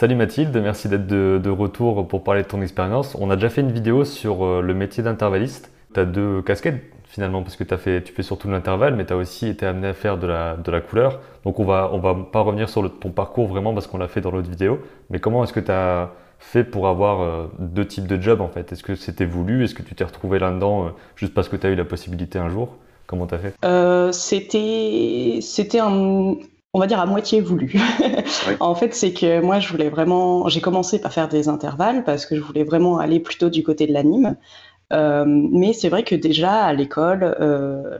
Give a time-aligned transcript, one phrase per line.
[0.00, 3.14] Salut Mathilde, merci d'être de, retour pour parler de ton expérience.
[3.20, 5.70] On a déjà fait une vidéo sur euh, le métier d'intervalliste.
[5.92, 9.12] Tu as deux casquettes finalement parce que fait, tu fais surtout de l'intervalle mais tu
[9.12, 11.20] as aussi été amené à faire de la, couleur.
[11.44, 14.30] Donc on va, va pas revenir sur ton parcours vraiment parce qu'on l'a fait dans
[14.30, 14.80] l'autre vidéo.
[15.10, 18.48] Mais comment est-ce que tu as fait pour avoir euh, deux types de jobs en
[18.48, 18.72] fait?
[18.72, 19.64] Est-ce que c'était voulu?
[19.64, 22.38] Est-ce que tu t'es retrouvé là-dedans euh, juste parce que tu as eu la possibilité
[22.38, 22.78] un jour?
[23.06, 26.36] Comment tu as fait C'était c'était un
[26.72, 27.74] on va dire à moitié voulu.
[28.60, 30.48] en fait, c'est que moi, je voulais vraiment.
[30.48, 33.86] J'ai commencé par faire des intervalles parce que je voulais vraiment aller plutôt du côté
[33.86, 34.36] de l'anime.
[34.90, 37.36] mais c'est vrai que déjà à l'école,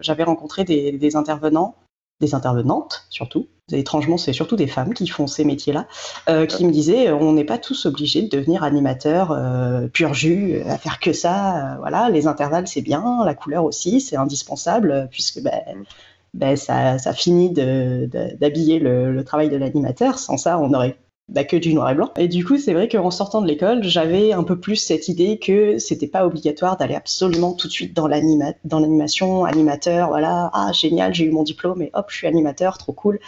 [0.00, 1.76] j'avais rencontré des, intervenants
[2.20, 3.48] des intervenantes surtout.
[3.72, 5.86] Étrangement, c'est surtout des femmes qui font ces métiers-là,
[6.28, 10.12] euh, qui me disaient euh, on n'est pas tous obligés de devenir animateur euh, pur
[10.12, 11.76] jus, à faire que ça.
[11.78, 15.84] voilà, les intervalles c'est bien, la couleur aussi, c'est indispensable puisque ben,
[16.34, 20.18] ben, ça, ça, finit d'habiller le, le, travail de l'animateur.
[20.18, 20.98] Sans ça, on aurait
[21.30, 22.10] bah, que du noir et blanc.
[22.16, 25.38] Et du coup, c'est vrai qu'en sortant de l'école, j'avais un peu plus cette idée
[25.38, 31.14] que c'était pas obligatoire d'aller absolument tout de suite dans l'animation, animateur, voilà, ah génial,
[31.14, 33.20] j'ai eu mon diplôme et hop, je suis animateur, trop cool.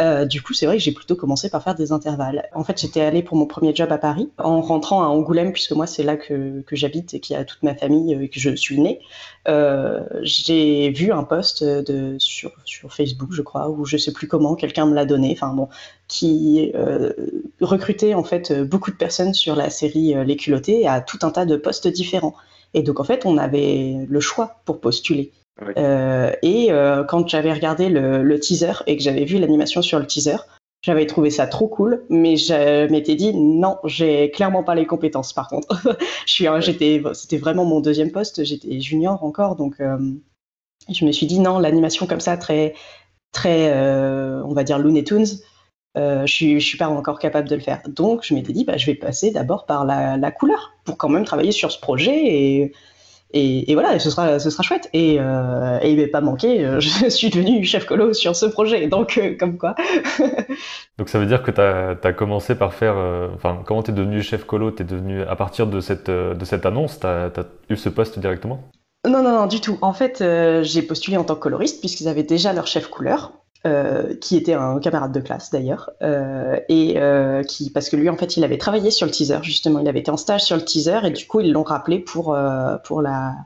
[0.00, 2.48] Euh, du coup, c'est vrai que j'ai plutôt commencé par faire des intervalles.
[2.54, 5.72] En fait, j'étais allée pour mon premier job à Paris, en rentrant à Angoulême, puisque
[5.72, 8.54] moi, c'est là que, j'habite et qu'il y a toute ma famille et que je
[8.56, 9.00] suis née.
[9.46, 11.64] Euh, j'ai vu un post
[12.18, 15.52] sur, sur Facebook, je crois, ou je sais plus comment, quelqu'un me l'a donné, enfin
[15.52, 15.68] bon,
[16.12, 17.10] qui euh,
[17.62, 21.30] recrutait en fait beaucoup de personnes sur la série euh, Les culottés à tout un
[21.30, 22.34] tas de postes différents.
[22.74, 25.32] Et donc en fait, on avait le choix pour postuler.
[25.78, 26.68] Euh, et
[27.08, 30.36] quand j'avais regardé le, teaser et que j'avais vu l'animation sur le teaser,
[30.82, 35.32] j'avais trouvé ça trop cool, mais je m'étais dit non, j'ai clairement pas les compétences.
[35.32, 35.68] Par contre,
[36.26, 39.76] je suis, j'étais, c'était vraiment mon deuxième poste, j'étais junior encore, donc
[40.88, 42.74] je me suis dit non, l'animation comme ça, très,
[43.32, 43.70] très,
[44.42, 45.26] on va dire Looney Tunes,
[45.98, 47.80] euh, je suis, suis pas encore capable de le faire.
[47.86, 51.24] Donc, je m'étais dit, bah, je vais passer d'abord par la, couleur pour quand même
[51.24, 52.72] travailler sur ce projet et,
[53.34, 54.88] et, voilà, ce sera, ce sera chouette.
[54.94, 58.46] Et, euh, et il ne pas manquer, euh, je suis devenu chef colo sur ce
[58.46, 59.74] projet, donc comme quoi.
[60.98, 62.96] donc ça veut dire que tu as, commencé par faire.
[63.34, 64.70] Enfin, comment tu es devenu chef colo?
[64.70, 67.30] Tu es devenu à partir de cette, de cette annonce, tu as,
[67.68, 68.70] eu ce poste directement?
[69.06, 69.78] Non, non, non, du tout.
[69.82, 70.24] En fait,
[70.62, 73.32] j'ai postulé en tant que coloriste puisqu'ils avaient déjà leur chef couleur.
[73.64, 78.08] Euh, qui était un camarade de classe d'ailleurs, euh, et euh, qui, parce que lui
[78.08, 80.56] en fait il avait travaillé sur le teaser justement, il avait été en stage sur
[80.56, 82.36] le teaser et du coup ils l'ont rappelé pour
[82.82, 83.36] pour la,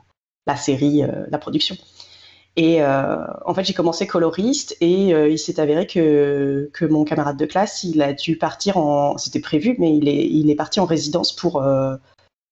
[0.47, 1.75] la série, la production.
[2.55, 7.45] Et en fait j'ai commencé coloriste et il s'est avéré que que mon camarade de
[7.45, 10.85] classe il a dû partir en, c'était prévu, mais il est il est parti en
[10.85, 11.63] résidence pour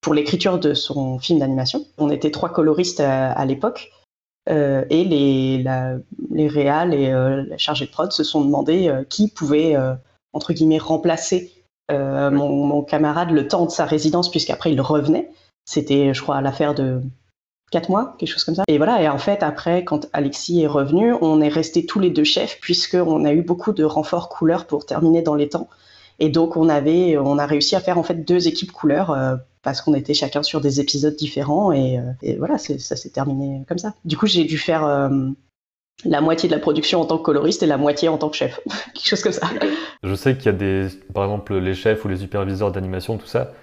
[0.01, 1.83] pour l'écriture de son film d'animation.
[1.97, 3.91] On était trois coloristes à l'époque.
[4.49, 5.95] Euh, et les, la,
[6.29, 9.75] les réals et euh, la chargée de prod se sont demandé euh, qui pouvait,
[10.33, 11.51] entre guillemets, remplacer
[11.89, 15.29] mon, mon, camarade le temps de sa résidence, puisqu'après il revenait.
[15.65, 17.01] C'était, je crois, l'affaire de
[17.71, 18.63] quatre mois, quelque chose comme ça.
[18.67, 22.09] Et voilà, et en fait, après, quand Alexis est revenu, on est restés tous les
[22.09, 25.69] deux chefs, puisqu'on a eu beaucoup de renforts couleurs pour terminer dans les temps.
[26.19, 29.81] Et donc, on, avait, on a réussi à faire en fait deux équipes couleurs parce
[29.81, 33.95] qu'on était chacun sur des épisodes différents et, euh, voilà, ça s'est terminé comme ça.
[34.05, 35.09] Du coup, j'ai dû faire euh,
[36.05, 38.37] la moitié de la production en tant que coloriste et la moitié en tant que
[38.37, 38.61] chef,
[38.93, 39.49] quelque chose comme ça.
[40.03, 43.25] Je sais qu'il y a des, par exemple, les chefs ou les superviseurs d'animation, tout
[43.25, 43.53] ça,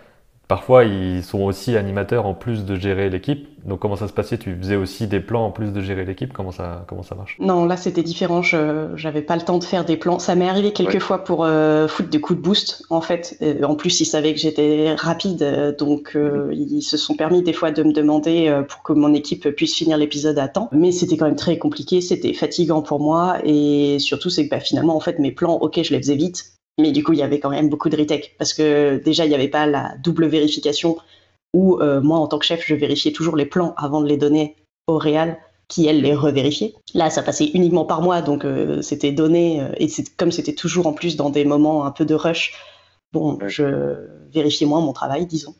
[0.52, 3.48] Parfois, ils sont aussi animateurs en plus de gérer l'équipe.
[3.64, 4.36] Donc, comment ça se passait?
[4.36, 6.30] Tu faisais aussi des plans en plus de gérer l'équipe?
[6.34, 7.38] Comment ça, comment ça marche?
[7.40, 8.42] Non, là, c'était différent.
[8.42, 10.18] Je n'avais pas le temps de faire des plans.
[10.18, 13.38] Ça m'est arrivé quelques fois pour euh, foutre des coups de boost, en fait.
[13.40, 15.40] Euh, en plus, ils savaient que j'étais rapide.
[15.40, 16.18] Euh, donc,
[16.52, 19.96] ils se sont permis des fois de me demander pour que mon équipe puisse finir
[19.96, 20.68] l'épisode à temps.
[20.70, 22.02] Mais c'était quand même très compliqué.
[22.02, 23.38] C'était fatigant pour moi.
[23.42, 26.44] Et surtout, c'est que bah, finalement, en fait, mes plans, ok, je les faisais vite
[26.78, 29.28] mais du coup, il y avait quand même beaucoup de retech parce que déjà, il
[29.28, 30.96] n'y avait pas la double vérification
[31.52, 34.16] où euh, moi, en tant que chef, je vérifiais toujours les plans avant de les
[34.16, 34.56] donner
[34.86, 35.38] au réal
[35.68, 36.74] qui, elle, les revérifiait.
[36.94, 39.60] Là, ça passait uniquement par moi, donc euh, c'était donné.
[39.60, 42.54] Euh, et comme c'était toujours en plus dans des moments un peu de rush,
[43.12, 43.96] bon, je
[44.32, 45.54] vérifiais moins mon travail, disons.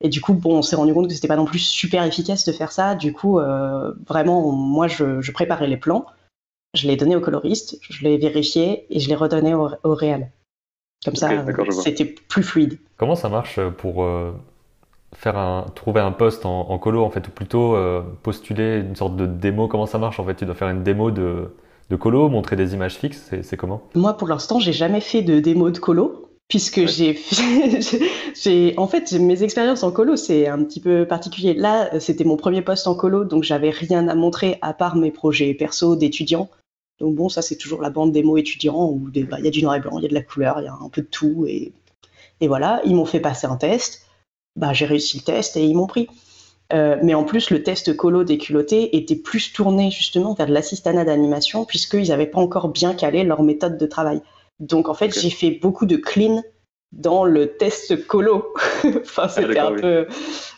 [0.00, 2.44] Et du coup, bon, on s'est rendu compte que c'était pas non plus super efficace
[2.44, 2.96] de faire ça.
[2.96, 3.38] Du coup,
[4.08, 6.06] vraiment, moi, je, préparais les plans,
[6.74, 10.32] je les donnais au coloriste, je les vérifiais et je les redonnais au, au réal.
[11.04, 11.30] Comme ça,
[11.82, 12.78] c'était plus fluide.
[12.96, 14.32] Comment ça marche pour euh,
[15.14, 19.16] faire un, trouver un poste en, colo en fait, ou plutôt euh, postuler une sorte
[19.16, 19.66] de démo?
[19.66, 20.36] Comment ça marche en fait?
[20.36, 21.54] Tu dois faire une démo de,
[21.90, 23.82] de colo, montrer des images fixes C'est comment?
[23.94, 27.18] Moi, pour l'instant, j'ai jamais fait de démo de colo puisque j'ai
[28.34, 31.54] j'ai en fait mes expériences en colo c'est un petit peu particulier.
[31.54, 35.10] Là c'était mon premier poste en colo donc j'avais rien à montrer à part mes
[35.10, 36.50] projets perso d'étudiants
[37.02, 39.60] donc bon, ça c'est toujours la bande démo étudiant où bah, il y a du
[39.60, 41.08] noir et blanc, il y a de la couleur, il y a un peu de
[41.08, 41.72] tout et,
[42.40, 44.06] Et voilà, ils m'ont fait passer un test.
[44.54, 46.08] Bah, j'ai réussi le test et ils m'ont pris.
[46.72, 50.52] Euh, mais en plus, le test colo des culottés était plus tourné justement vers de
[50.52, 54.22] l'assistanat d'animation, puisqu'ils n'avaient pas encore bien calé leur méthode de travail.
[54.60, 56.40] Donc en fait, j'ai fait beaucoup de clean
[56.92, 58.54] dans le test colo.
[58.84, 60.06] enfin, ah, c'était un peu.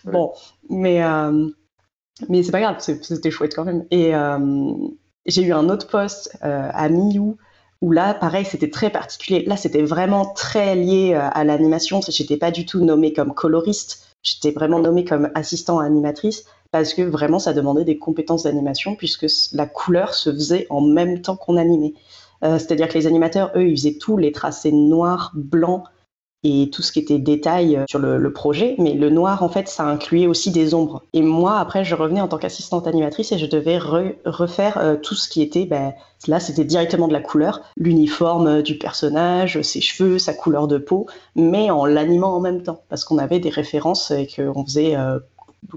[0.04, 0.34] Bon,
[0.68, 1.48] mais, euh,
[2.28, 3.86] mais c'est pas grave, c'était chouette quand même.
[3.90, 4.38] Et euh,
[5.26, 7.36] j'ai eu un autre poste à Miou
[7.80, 9.44] où là, pareil, c'était très particulier.
[9.46, 12.00] Là, c'était vraiment très lié à l'animation.
[12.08, 14.04] J'étais pas du tout nommée comme coloriste.
[14.22, 19.26] J'étais vraiment nommée comme assistant animatrice parce que vraiment ça demandait des compétences d'animation puisque
[19.52, 21.94] la couleur se faisait en même temps qu'on animait.
[22.42, 25.84] Euh, c'est-à-dire que les animateurs, eux, ils faisaient tous les tracés noirs, blancs
[26.44, 29.68] et tout ce qui était détail euh, sur le, projet, mais le noir, en fait,
[29.68, 31.02] ça incluait aussi des ombres.
[31.12, 35.14] Et moi, après, je revenais en tant qu'assistante animatrice et je devais refaire euh, tout
[35.14, 35.94] ce qui était, ben,
[36.28, 41.06] là, c'était directement de la couleur, l'uniforme du personnage, ses cheveux, sa couleur de peau,
[41.34, 45.18] mais en l'animant en même temps, parce qu'on avait des références et qu'on faisait euh,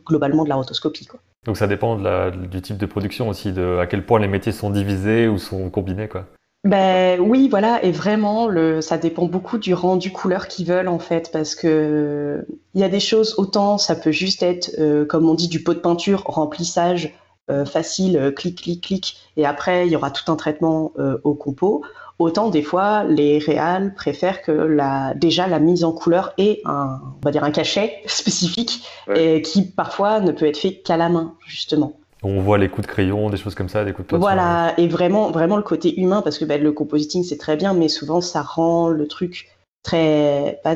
[0.05, 1.07] globalement de la rotoscopie.
[1.45, 1.97] Donc ça dépend
[2.31, 5.69] du type de production aussi, de à quel point les métiers sont divisés ou sont
[5.69, 6.25] combinés, quoi.
[6.67, 10.99] Ben oui, voilà, et vraiment, le, ça dépend beaucoup du rendu couleur qu'ils veulent en
[10.99, 15.29] fait, parce que il y a des choses autant ça peut juste être, euh, comme
[15.29, 17.13] on dit, du pot de peinture, remplissage
[17.49, 20.91] euh, facile, euh, clic, clic, clic, et après il y aura tout un traitement
[21.23, 21.85] au compo.
[22.19, 26.99] Autant des fois, les réals préfèrent que la, déjà la mise en couleur ait un,
[27.21, 28.83] on va dire un cachet spécifique,
[29.15, 31.93] et qui parfois ne peut être fait qu'à la main justement.
[32.23, 34.21] On voit les coups de crayon, des choses comme ça, des coups de peinture.
[34.21, 37.73] Voilà, et vraiment, vraiment le côté humain, parce que ben, le compositing c'est très bien,
[37.73, 39.49] mais souvent ça rend le truc
[39.83, 40.75] très, pas,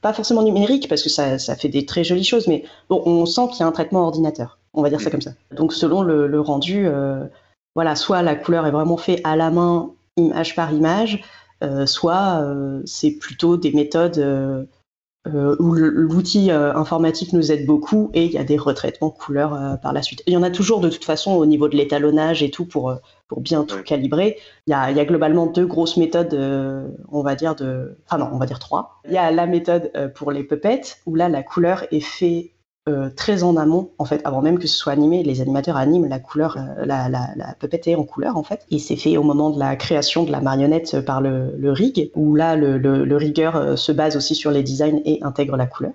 [0.00, 3.26] pas forcément numérique, parce que ça, ça, fait des très jolies choses, mais bon, on
[3.26, 5.12] sent qu'il y a un traitement ordinateur, on va dire ça mm.
[5.12, 5.32] comme ça.
[5.52, 7.24] Donc selon le, rendu, euh,
[7.74, 11.24] voilà, soit la couleur est vraiment faite à la main, image par image,
[11.64, 14.68] euh, soit euh, c'est plutôt des méthodes
[15.26, 19.52] euh, où l'outil euh, informatique nous aide beaucoup et il y a des retraitements couleurs
[19.52, 20.22] euh, par la suite.
[20.28, 22.94] il y en a toujours de toute façon au niveau de l'étalonnage et tout pour,
[23.26, 24.38] pour bien tout calibrer.
[24.66, 26.34] Il y, a, il y, a, globalement deux grosses méthodes,
[27.10, 29.00] on va dire de, enfin non, on va dire trois.
[29.06, 32.52] Il y a la méthode pour les puppets où là la couleur est faite
[32.88, 35.22] euh, très en amont, en fait, avant même que ce soit animé.
[35.22, 38.64] Les animateurs animent la couleur, euh, la, la, la est en couleur, en fait.
[38.70, 42.34] Et c'est fait au moment de la création de la marionnette par le, rig, où
[42.34, 45.92] là, le, le, rigueur euh, se base aussi sur les designs et intègre la couleur.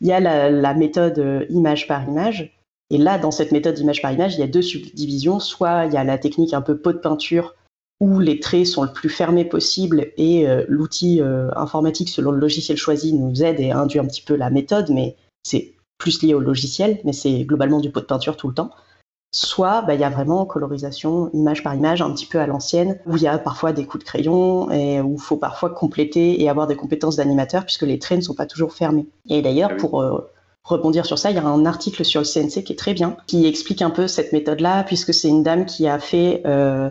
[0.00, 2.52] Il y a la, méthode image par image.
[2.90, 5.40] Et là, dans cette méthode image par image, il y a deux subdivisions.
[5.40, 7.54] Soit il y a la technique un peu pot de peinture,
[8.00, 11.22] où les traits sont le plus fermés possible et l'outil
[11.56, 15.16] informatique, selon le logiciel choisi, nous aide et induit un petit peu la méthode, mais
[15.42, 18.70] c'est plus lié au logiciel, mais c'est globalement du pot de peinture tout le temps.
[19.32, 22.98] Soit bah, il y a vraiment colorisation image par image, un petit peu à l'ancienne,
[23.06, 26.40] où il y a parfois des coups de crayon et où il faut parfois compléter
[26.42, 29.06] et avoir des compétences d'animateur puisque les traits ne sont pas toujours fermés.
[29.28, 30.30] Et d'ailleurs, ah pour euh,
[30.64, 33.16] rebondir sur ça, il y a un article sur le CNC qui est très bien,
[33.26, 36.88] qui explique un peu cette méthode-là, puisque c'est une dame qui a fait euh,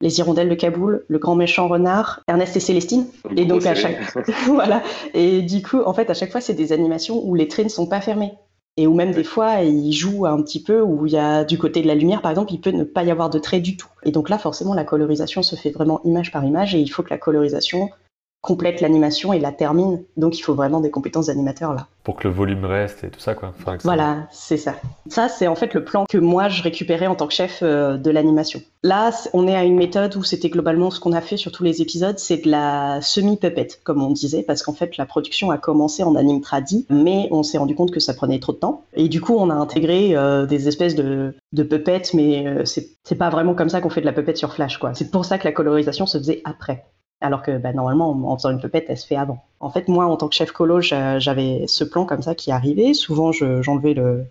[0.00, 3.06] les hirondelles de Kaboul, le grand méchant renard, Ernest et Célestine.
[3.36, 3.98] Et donc à chaque
[4.46, 4.82] voilà.
[5.14, 7.70] Et du coup, en fait, à chaque fois, c'est des animations où les traits ne
[7.70, 8.32] sont pas fermés.
[8.76, 11.58] Et où même des fois, il joue un petit peu, où il y a du
[11.58, 13.76] côté de la lumière, par exemple, il peut ne pas y avoir de traits du
[13.76, 13.88] tout.
[14.04, 17.02] Et donc là, forcément, la colorisation se fait vraiment image par image, et il faut
[17.02, 17.90] que la colorisation
[18.40, 20.02] complète l'animation et la termine.
[20.16, 21.86] Donc il faut vraiment des compétences d'animateur là.
[22.04, 23.52] Pour que le volume reste et tout ça quoi.
[23.84, 24.74] voilà, c'est ça.
[25.08, 27.98] Ça c'est en fait le plan que moi je récupérais en tant que chef euh,
[27.98, 28.62] de l'animation.
[28.82, 31.64] Là, on est à une méthode où c'était globalement ce qu'on a fait sur tous
[31.64, 35.58] les épisodes, c'est de la semi-puppet comme on disait, parce qu'en fait la production a
[35.58, 38.84] commencé en anime tradi, mais on s'est rendu compte que ça prenait trop de temps.
[38.94, 43.18] Et du coup on a intégré euh, des espèces de, de puppets, mais euh, c'est
[43.18, 44.94] pas vraiment comme ça qu'on fait de la puppet sur Flash quoi.
[44.94, 46.86] C'est pour ça que la colorisation se faisait après.
[47.20, 49.44] Alors que bah, normalement, en faisant une pupette, elle se fait avant.
[49.60, 52.94] En fait, moi, en tant que chef colo, j'avais ce plan comme ça qui arrivait.
[52.94, 54.26] Souvent, j'enlevais le,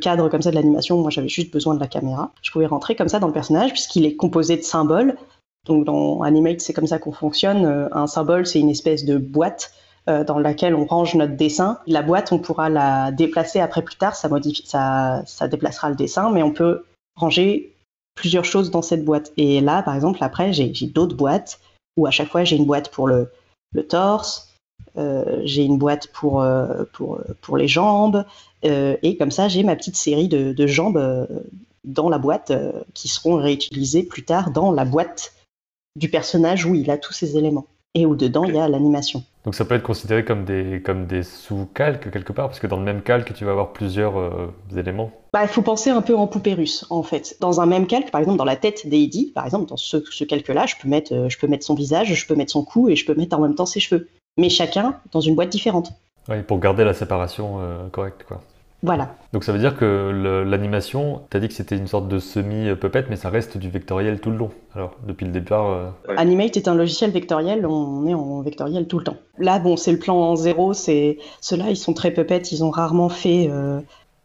[0.00, 1.00] cadre comme ça de l'animation.
[1.00, 2.32] Moi, j'avais juste besoin de la caméra.
[2.42, 5.16] Je pouvais rentrer comme ça dans le personnage puisqu'il est composé de symboles.
[5.66, 7.64] Donc, dans Animate, c'est comme ça qu'on fonctionne.
[7.64, 9.72] Euh, un symbole, c'est une espèce de boîte
[10.10, 11.78] euh, dans laquelle on range notre dessin.
[11.86, 14.16] La boîte, on pourra la déplacer après plus tard.
[14.16, 17.72] Ça, modifie, ça déplacera le dessin, mais on peut ranger
[18.14, 19.32] plusieurs choses dans cette boîte.
[19.36, 21.60] Et là, par exemple, après, j'ai d'autres boîtes
[21.96, 23.30] où à chaque fois j'ai une boîte pour le,
[23.88, 24.54] torse,
[24.96, 28.24] euh, j'ai une boîte pour, euh, pour, pour les jambes,
[28.64, 31.28] euh, et comme ça j'ai ma petite série de, de jambes
[31.84, 32.52] dans la boîte
[32.94, 35.34] qui seront réutilisées plus tard dans la boîte
[35.96, 39.22] du personnage où il a tous ces éléments et où dedans il y a l'animation.
[39.44, 42.78] Donc ça peut être considéré comme des, comme des sous-calques quelque part, parce que dans
[42.78, 45.10] le même calque, tu vas avoir plusieurs euh, éléments.
[45.32, 47.36] Bah, il faut penser un peu en poupée russe, en fait.
[47.40, 50.24] Dans un même calque, par exemple, dans la tête d'Eddie, par exemple, dans ce, ce
[50.24, 52.88] calque-là, je, peux mettre, euh, je peux mettre son visage, je peux mettre son cou
[52.88, 54.08] et je peux mettre en même temps ses cheveux.
[54.38, 55.92] mais chacun dans une boîte différente.
[56.28, 57.58] Oui, pour garder la séparation
[57.92, 58.40] correcte, quoi.
[58.84, 59.16] Voilà.
[59.32, 63.06] Donc ça veut dire que l'animation, tu as dit que c'était une sorte de semi-puppet,
[63.08, 64.50] mais ça reste du vectoriel tout le long.
[64.74, 65.70] Alors, depuis le départ.
[65.70, 69.16] Euh, Animate est un logiciel vectoriel, on est en vectoriel tout le temps.
[69.38, 73.08] Là, bon, c'est le plan zéro, c'est ceux-là, ils sont très puppet, ils ont rarement
[73.08, 73.80] fait euh,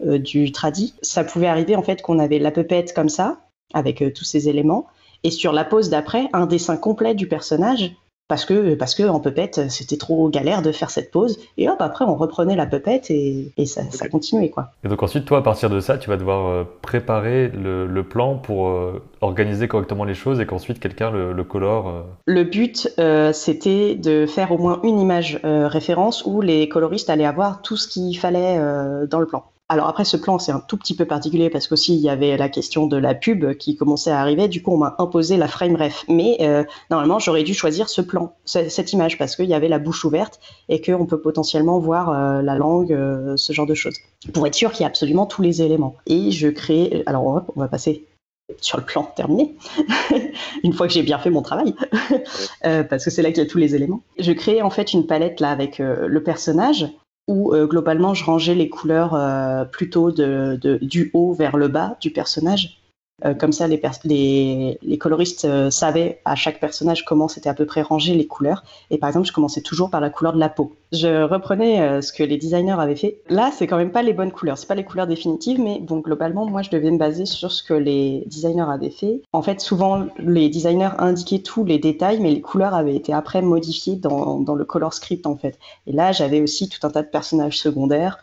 [0.05, 0.93] euh, du tradi.
[1.01, 3.37] Ça pouvait arriver en fait qu'on avait la puppet comme ça,
[3.73, 4.87] avec tous ces éléments,
[5.23, 7.93] et sur la pose d'après, un dessin complet du personnage
[8.29, 11.81] parce que parce que en puppet c'était trop galère de faire cette pause et hop
[11.81, 14.69] après on reprenait la puppet et, et ça, ça, continuait quoi.
[14.85, 18.03] Et donc ensuite toi à partir de ça tu vas devoir euh, préparer le, le
[18.03, 21.89] plan pour euh, organiser correctement les choses et qu'ensuite quelqu'un le, le, colore.
[21.89, 22.01] Euh.
[22.27, 22.93] Le but
[23.33, 27.87] c'était de faire au moins une image référence où les coloristes allaient avoir tout ce
[27.87, 28.59] qu'il fallait
[29.07, 29.43] dans le plan.
[29.71, 32.37] Alors après, ce plan, c'est un tout petit peu particulier parce qu'aussi, il y avait
[32.37, 34.47] la question de la pub qui commençait à arriver.
[34.47, 36.05] Du coup, on m'a imposé la frame ref.
[36.09, 39.77] Mais euh, normalement, j'aurais dû choisir ce plan, cette image, parce qu'il y avait la
[39.77, 43.95] bouche ouverte et qu'on peut potentiellement voir euh, la langue, euh, ce genre de choses.
[44.33, 45.95] Pour être sûr qu'il y a absolument tous les éléments.
[46.07, 47.03] Et je crée...
[47.05, 48.05] Alors, on va, on va passer
[48.61, 49.55] sur le plan terminé,
[50.63, 51.75] une fois que j'ai bien fait mon travail,
[52.63, 54.01] parce que c'est là qu'il y a tous les éléments.
[54.17, 56.87] Je crée en fait une palette là avec le personnage,
[57.29, 62.09] où euh, globalement je rangeais les couleurs euh, plutôt du haut vers le bas du
[62.09, 62.78] personnage
[63.25, 67.81] euh, comme ça, les, coloristes euh, savaient à chaque personnage comment c'était à peu près
[67.81, 68.63] rangé les couleurs.
[68.91, 70.75] Et par exemple, je commençais toujours par la couleur de la peau.
[70.91, 73.21] Je reprenais euh, ce que les designers avaient fait.
[73.29, 74.57] Là, c'est quand même pas les bonnes couleurs.
[74.57, 77.63] C'est pas les couleurs définitives, mais bon, globalement, moi, je devais me baser sur ce
[77.63, 79.21] que les designers avaient fait.
[79.33, 83.41] En fait, souvent, les designers indiquaient tous les détails, mais les couleurs avaient été après
[83.41, 85.59] modifiées dans, dans le color script, en fait.
[85.87, 88.19] Et là, j'avais aussi tout un tas de personnages secondaires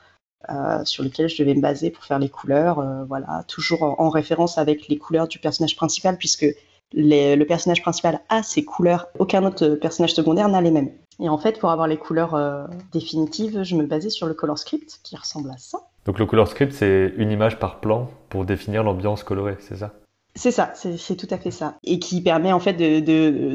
[0.51, 2.79] euh, sur lesquels je devais me baser pour faire les couleurs.
[2.79, 6.47] Euh, voilà, toujours en, référence avec les couleurs du personnage principal, puisque
[6.95, 10.91] le personnage principal a ses couleurs, aucun autre personnage secondaire n'a les mêmes.
[11.21, 14.59] Et en fait, pour avoir les couleurs euh, définitives, je me basais sur le color
[14.59, 15.79] script qui ressemble à ça.
[16.05, 19.95] Donc le color script, c'est une image par plan pour définir l'ambiance colorée, c'est ça?
[20.37, 21.79] C'est ça, c'est tout à fait ça.
[21.83, 22.75] Et qui permet en fait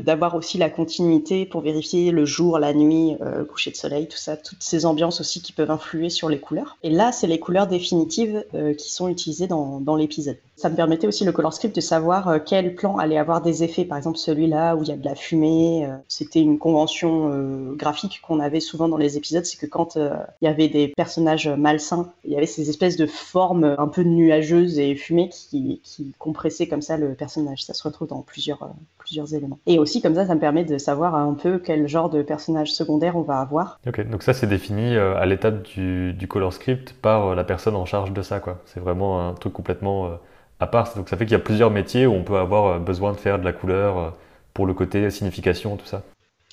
[0.04, 4.08] d'avoir de, aussi la continuité pour vérifier le jour, la nuit, euh, coucher de soleil,
[4.08, 6.78] tout ça, toutes ces ambiances aussi qui peuvent influer sur les couleurs.
[6.82, 10.38] Et là, c'est les couleurs définitives euh, qui sont utilisées dans, dans l'épisode.
[10.62, 13.64] Ça me permettait aussi le color script de savoir euh, quel plan allait avoir des
[13.64, 13.86] effets.
[13.86, 15.88] Par exemple, celui-là où il y a de la fumée.
[16.08, 17.30] C'était une convention
[17.76, 21.48] graphique qu'on avait souvent dans les épisodes, c'est que quand il y avait des personnages
[21.48, 25.82] malsains, il y avait ces espèces de formes un peu nuageuses et fumées qui,
[26.18, 27.64] compressaient comme ça le personnage.
[27.64, 29.60] Ça se retrouve dans plusieurs, euh, plusieurs éléments.
[29.66, 32.72] Et aussi, comme ça, ça me permet de savoir un peu quel genre de personnage
[32.74, 33.80] secondaire on va avoir.
[33.88, 37.44] Ok, donc ça, c'est défini euh, à l'étape du, du, color script par euh, la
[37.44, 38.42] personne en charge de ça.
[38.66, 40.18] C'est vraiment un truc complètement
[40.62, 40.96] à part.
[40.96, 43.40] Donc ça fait qu'il y a plusieurs métiers où on peut avoir besoin de faire
[43.40, 44.16] de la couleur
[44.54, 46.04] pour le côté signification, tout ça.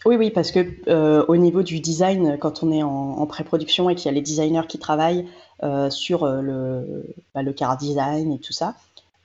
[0.04, 4.06] Oui, oui, parce que au niveau du design, quand on est en, pré-production et qu'il
[4.06, 5.26] y a les designers qui travaillent
[5.90, 8.74] sur le, bah, le car design et tout ça,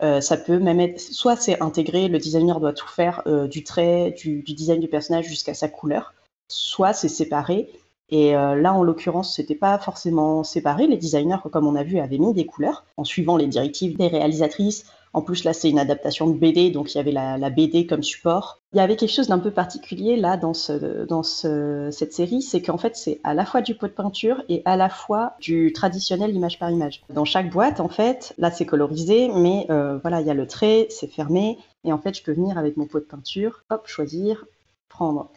[0.03, 3.63] euh, ça peut même être, soit c'est intégré, le designer doit tout faire euh, du
[3.63, 6.13] trait, du, design du personnage jusqu'à sa couleur,
[6.49, 7.69] soit c'est séparé.
[8.09, 10.87] Et euh, là, en l'occurrence, c'était pas forcément séparé.
[10.87, 14.07] Les designers, comme on a vu, avaient mis des couleurs en suivant les directives des
[14.07, 17.85] réalisatrices, en plus, là, c'est une adaptation de BD, donc il y avait la, BD
[17.85, 18.59] comme support.
[18.73, 22.41] Il y avait quelque chose d'un peu particulier là dans, ce, dans ce, cette série,
[22.41, 25.35] c'est qu'en fait, c'est à la fois du pot de peinture et à la fois
[25.39, 27.03] du traditionnel image par image.
[27.11, 30.47] Dans chaque boîte, en fait, là, c'est colorisé, mais euh, voilà, il y a le
[30.47, 33.85] trait, c'est fermé, et en fait, je peux venir avec mon pot de peinture, hop,
[33.85, 34.45] choisir,
[34.89, 35.29] prendre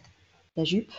[0.55, 0.91] la jupe,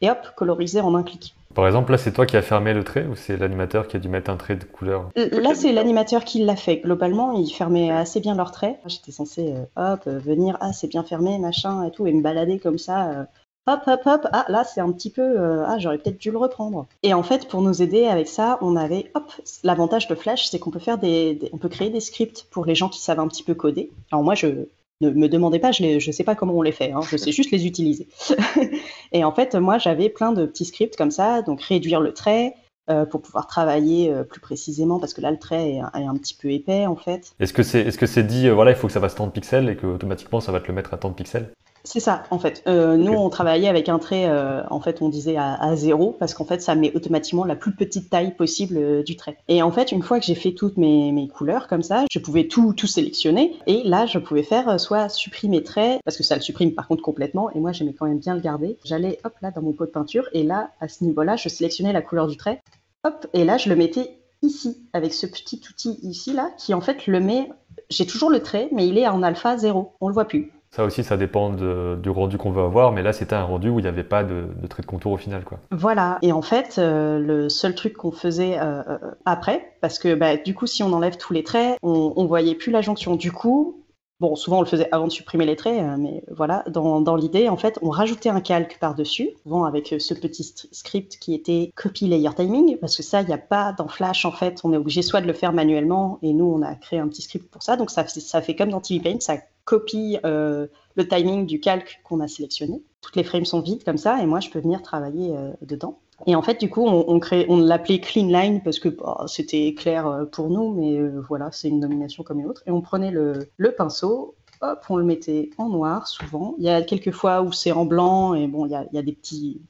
[0.00, 1.34] et hop, coloriser en un clic.
[1.54, 3.98] Par exemple, là, c'est toi qui as fermé le trait ou c'est l'animateur qui a
[3.98, 6.76] dû mettre un trait de couleur Là, c'est l'animateur qui l'a fait.
[6.76, 8.78] Globalement, il fermait assez bien leur trait.
[8.86, 12.22] J'étais censée, euh, hop, euh, venir, ah, c'est bien fermé, machin et tout, et me
[12.22, 13.08] balader comme ça.
[13.08, 13.24] Euh,
[13.66, 16.86] hop, hop, hop, ah, là, c'est un petit peu, ah, j'aurais peut-être dû le reprendre.
[17.02, 19.32] Et en fait, pour nous aider avec ça, on avait, hop,
[19.64, 22.74] l'avantage de Flash, c'est qu'on peut faire des, on peut créer des scripts pour les
[22.74, 23.90] gens qui savent un petit peu coder.
[24.12, 24.68] Alors moi, je,
[25.00, 27.32] ne me demandez pas, je ne sais pas comment on les fait, hein, je sais
[27.32, 28.08] juste les utiliser.
[29.12, 32.54] et en fait, moi, j'avais plein de petits scripts comme ça, donc réduire le trait,
[32.90, 36.34] euh, pour pouvoir travailler euh, plus précisément, parce que là, le trait est, un petit
[36.34, 37.32] peu épais, en fait.
[37.38, 39.26] Est-ce que c'est est -ce c'est dit, euh, voilà, il faut que ça fasse tant
[39.26, 41.52] de pixels et que automatiquement ça va te le mettre à tant de pixels?
[41.88, 42.62] C'est ça, en fait.
[42.66, 46.34] Euh, nous, on travaillait avec un trait, euh, en fait, on disait à, zéro, parce
[46.34, 49.38] qu'en fait, ça met automatiquement la plus petite taille possible euh, du trait.
[49.48, 52.18] Et en fait, une fois que j'ai fait toutes mes, mes, couleurs comme ça, je
[52.18, 53.56] pouvais tout, tout sélectionner.
[53.66, 57.02] Et là, je pouvais faire soit supprimer trait, parce que ça le supprime par contre
[57.02, 58.76] complètement, et moi, j'aimais quand même bien le garder.
[58.84, 61.94] J'allais, hop, là, dans mon pot de peinture, et là, à ce niveau-là, je sélectionnais
[61.94, 62.62] la couleur du trait,
[63.04, 66.80] hop, et là, je le mettais ici, avec ce petit outil ici, là, qui en
[66.80, 67.50] fait le met
[67.90, 69.94] j'ai toujours le trait, mais il est en alpha 0.
[70.00, 70.52] On le voit plus.
[70.70, 73.78] Ça aussi, ça dépend du rendu qu'on veut avoir, mais là, c'était un rendu où
[73.78, 75.44] il n'y avait pas de, trait de contour au final.
[75.44, 75.58] Quoi.
[75.70, 80.14] Voilà, et en fait, euh, le seul truc qu'on faisait euh, euh, après, parce que
[80.14, 83.16] bah, du coup, si on enlève tous les traits, on, ne voyait plus la jonction.
[83.16, 83.74] Du coup,
[84.20, 87.56] Bon, souvent on le faisait avant de supprimer les traits, mais voilà, dans, l'idée, en
[87.56, 92.34] fait, on rajoutait un calque par-dessus, souvent avec ce petit script qui était copy layer
[92.34, 95.02] timing, parce que ça, il n'y a pas dans Flash, en fait, on est obligé
[95.02, 97.76] soit de le faire manuellement, et nous, on a créé un petit script pour ça,
[97.76, 98.02] donc ça,
[98.42, 99.36] fait comme dans TV ça
[99.68, 102.82] copie euh, le timing du calque qu'on a sélectionné.
[103.02, 105.98] Toutes les frames sont vides comme ça et moi je peux venir travailler euh, dedans.
[106.26, 110.24] Et en fait, du coup, on, l'appelait Clean Line parce que bah, c'était clair euh,
[110.24, 112.62] pour nous, mais voilà, c'est une nomination comme une autre.
[112.66, 113.46] Et on prenait le,
[113.76, 116.54] pinceau, hop, on le mettait en noir souvent.
[116.58, 119.12] Il y a quelques fois où c'est en blanc et bon, il y a, des
[119.12, 119.60] petits.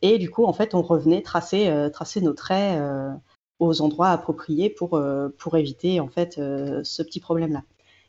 [0.00, 2.80] Et du coup, en fait, on revenait tracer, tracer nos traits
[3.58, 4.98] aux endroits appropriés pour,
[5.36, 7.62] pour éviter en fait ce petit problème-là.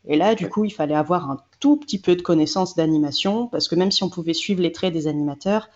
[0.07, 3.67] Et là, du coup, il fallait avoir un tout petit peu de connaissance d'animation, parce
[3.67, 5.69] que même si on pouvait suivre les traits des animateurs,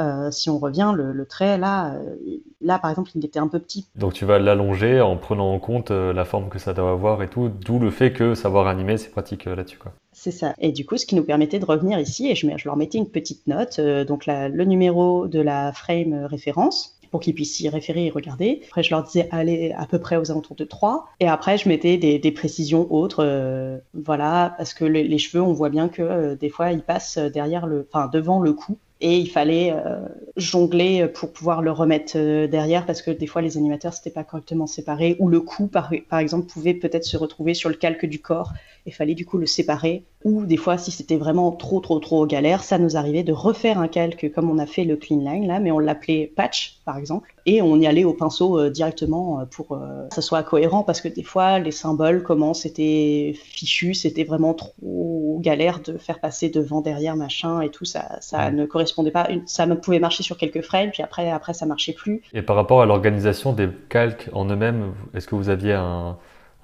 [0.00, 2.16] euh, si on revient, le, trait, là, euh,
[2.60, 3.86] là, par exemple, il était un peu petit.
[3.94, 7.22] Donc tu vas l'allonger en prenant en compte euh, la forme que ça doit avoir
[7.22, 9.78] et tout, d'où le fait que savoir animer, c'est pratique là-dessus.
[9.78, 9.92] quoi.
[10.12, 10.54] C'est ça.
[10.58, 12.98] Et du coup, ce qui nous permettait de revenir ici, et je, je leur mettais
[12.98, 18.06] une petite note, donc le numéro de la frame référence, pour qu'ils puissent y référer
[18.06, 18.62] et regarder.
[18.66, 21.06] Après, je leur disais aller à peu près aux alentours de 3.
[21.20, 23.22] Et après, je mettais des, précisions autres.
[23.22, 27.18] Euh, voilà, parce que les, cheveux, on voit bien que euh, des fois, ils passent
[27.18, 29.98] derrière le, enfin, devant le cou et il fallait euh,
[30.36, 32.16] jongler pour pouvoir le remettre
[32.46, 35.90] derrière parce que des fois les animateurs s'étaient pas correctement séparés ou le cou par
[36.20, 38.52] exemple pouvait peut-être se retrouver sur le calque du corps
[38.86, 42.26] et fallait du coup le séparer ou des fois si c'était vraiment trop trop trop
[42.26, 45.46] galère ça nous arrivait de refaire un calque comme on a fait le clean line
[45.46, 49.44] là mais on l'appelait patch par exemple et on y allait au pinceau euh, directement
[49.50, 54.24] pour que ça soit cohérent parce que des fois les symboles comment c'était fichu c'était
[54.24, 59.10] vraiment trop galère de faire passer devant derrière machin et tout ça ça ne correspondait
[59.10, 59.28] pas.
[59.46, 62.22] Ça me pouvait marcher sur quelques frames, puis après, après ça marchait plus.
[62.32, 66.16] Et par rapport à l'organisation des calques en eux-mêmes, est-ce que vous aviez un,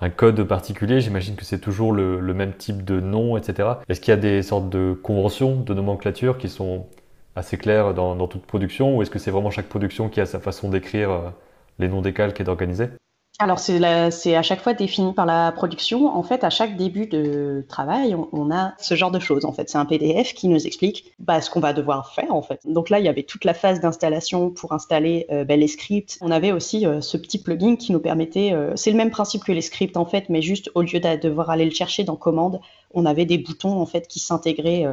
[0.08, 3.70] code particulier J'imagine que c'est toujours le, même type de nom, etc.
[3.88, 6.86] Est-ce qu'il y a des sortes de conventions, de nomenclature qui sont
[7.34, 10.26] assez claires dans, dans toute production, ou est-ce que c'est vraiment chaque production qui a
[10.26, 11.30] sa façon d'écrire euh,
[11.78, 12.88] les noms des calques et d'organiser?
[13.40, 13.84] Alors c'est
[14.34, 16.08] à chaque fois défini par la production.
[16.08, 19.44] En fait, à chaque début de travail, on, a ce genre de choses.
[19.44, 22.34] En fait, c'est un PDF qui nous explique bah, ce qu'on va devoir faire.
[22.34, 25.54] En fait, donc là, il y avait toute la phase d'installation pour installer euh, bah,
[25.54, 26.18] les scripts.
[26.20, 28.52] On avait aussi euh, ce petit plugin qui nous permettait.
[28.52, 31.16] Euh, c'est le même principe que les scripts en fait, mais juste au lieu de
[31.20, 32.60] devoir aller le chercher dans commande,
[32.92, 34.84] on avait des boutons en fait qui s'intégraient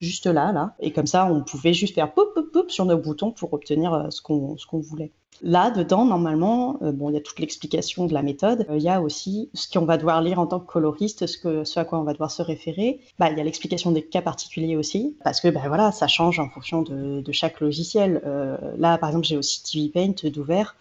[0.00, 0.74] juste là, là.
[0.80, 4.06] Et comme ça, on pouvait juste faire pop, pop, pop sur nos boutons pour obtenir
[4.10, 5.12] ce qu'on ce qu'on voulait.
[5.42, 8.66] Là, dedans, normalement, euh, bon, il y a toute l'explication de la méthode.
[8.70, 11.38] Euh, il y a aussi ce qu'on va devoir lire en tant que coloriste, ce,
[11.38, 13.00] que, ce à quoi on va devoir se référer.
[13.18, 16.40] Bah, il y a l'explication des cas particuliers aussi, parce que bah, voilà, ça change
[16.40, 18.20] en fonction de, de chaque logiciel.
[18.26, 20.76] Euh, là, par exemple, j'ai aussi TV Paint d'ouvert.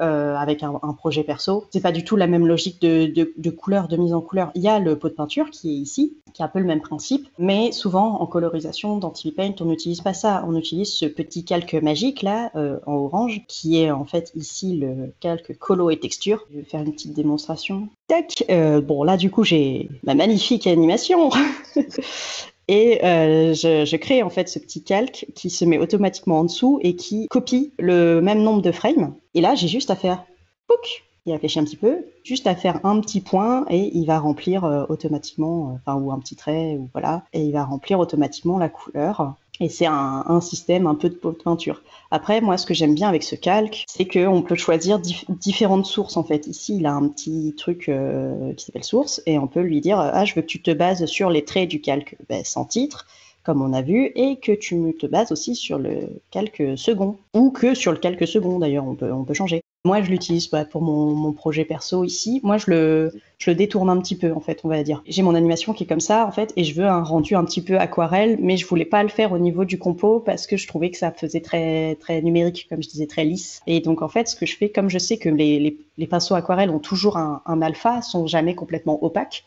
[0.00, 1.66] Euh, avec un, projet perso.
[1.70, 4.50] C'est pas du tout la même logique de, couleur, de mise en couleur.
[4.54, 6.64] Il y a le pot de peinture qui est ici, qui est un peu le
[6.64, 10.44] même principe, mais souvent en colorisation dans TV Paint, on n'utilise pas ça.
[10.48, 14.76] On utilise ce petit calque magique là euh, en orange, qui est en fait ici
[14.76, 16.46] le calque colo et texture.
[16.50, 17.88] Je vais faire une petite démonstration.
[18.08, 18.44] Tac.
[18.50, 21.30] Euh, bon là du coup j'ai ma magnifique animation.
[22.72, 26.78] Et euh, je, crée en fait ce petit calque qui se met automatiquement en dessous
[26.80, 29.14] et qui copie le même nombre de frames.
[29.34, 30.24] Et là, j'ai juste à faire
[30.66, 34.18] pouc, il réfléchit un petit peu, juste à faire un petit point et il va
[34.18, 37.98] remplir euh, automatiquement, euh, enfin ou un petit trait ou voilà, et il va remplir
[37.98, 39.34] automatiquement la couleur.
[39.60, 41.82] Et c'est un, système un peu de peinture.
[42.10, 46.16] Après, moi, ce que j'aime bien avec ce calque, c'est qu'on peut choisir différentes sources,
[46.16, 46.46] en fait.
[46.46, 49.98] Ici, il a un petit truc euh, qui s'appelle source, et on peut lui dire,
[49.98, 53.06] ah, je veux que tu te bases sur les traits du calque ben, sans titre,
[53.44, 57.50] comme on a vu, et que tu te bases aussi sur le calque second, ou
[57.50, 59.62] que sur le calque second, d'ailleurs, on peut changer.
[59.84, 62.40] Moi, je l'utilise pour mon, projet perso ici.
[62.44, 65.02] Moi, je le, je le détourne un petit peu, en fait, on va dire.
[65.06, 67.44] J'ai mon animation qui est comme ça, en fait, et je veux un rendu un
[67.44, 70.56] petit peu aquarelle, mais je voulais pas le faire au niveau du compo parce que
[70.56, 73.60] je trouvais que ça faisait très, très numérique, comme je disais, très lisse.
[73.66, 76.36] Et donc, en fait, ce que je fais, comme je sais que les, les, pinceaux
[76.36, 79.44] aquarelles ont toujours un, un alpha, sont jamais complètement opaques,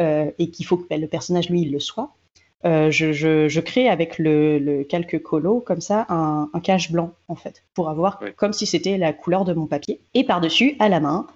[0.00, 2.14] euh, et qu'il faut que le personnage, lui, il le soit,
[2.66, 7.88] euh, je, crée avec le, calque colo comme ça un, cache blanc en fait pour
[7.88, 10.00] avoir comme si c'était la couleur de mon papier.
[10.14, 11.26] Et par dessus à la main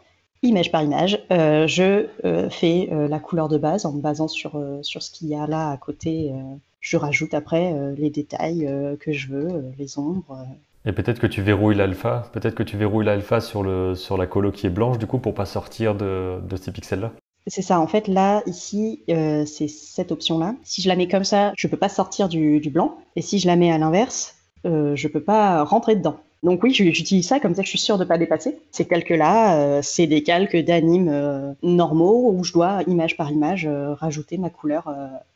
[0.43, 4.61] image par image euh, je euh, fais la couleur de base en me basant sur,
[4.83, 6.33] sur ce qu'il y a là à côté
[6.81, 8.69] je rajoute après les détails
[9.01, 10.47] que je veux les ombres
[10.87, 14.27] et peut-être que tu verrouilles l'alpha peut-être que tu verrouilles l'alpha sur, le, sur la
[14.27, 17.13] colo qui est blanche du coup pour pas sortir de, de ces pixels là
[17.47, 20.55] C'est ça, en fait, là, ici, euh, c'est cette option-là.
[20.63, 22.99] Si je la mets comme ça, je peux pas sortir du, blanc.
[23.17, 26.21] Et si je la mets à l'inverse, euh, je peux pas rentrer dedans.
[26.43, 28.59] Donc oui, j'utilise ça comme ça, je suis sûre de pas dépasser.
[28.71, 34.39] Ces calques-là, euh, c'est des calques d'animes normaux où je dois, image par image, rajouter
[34.39, 34.89] ma couleur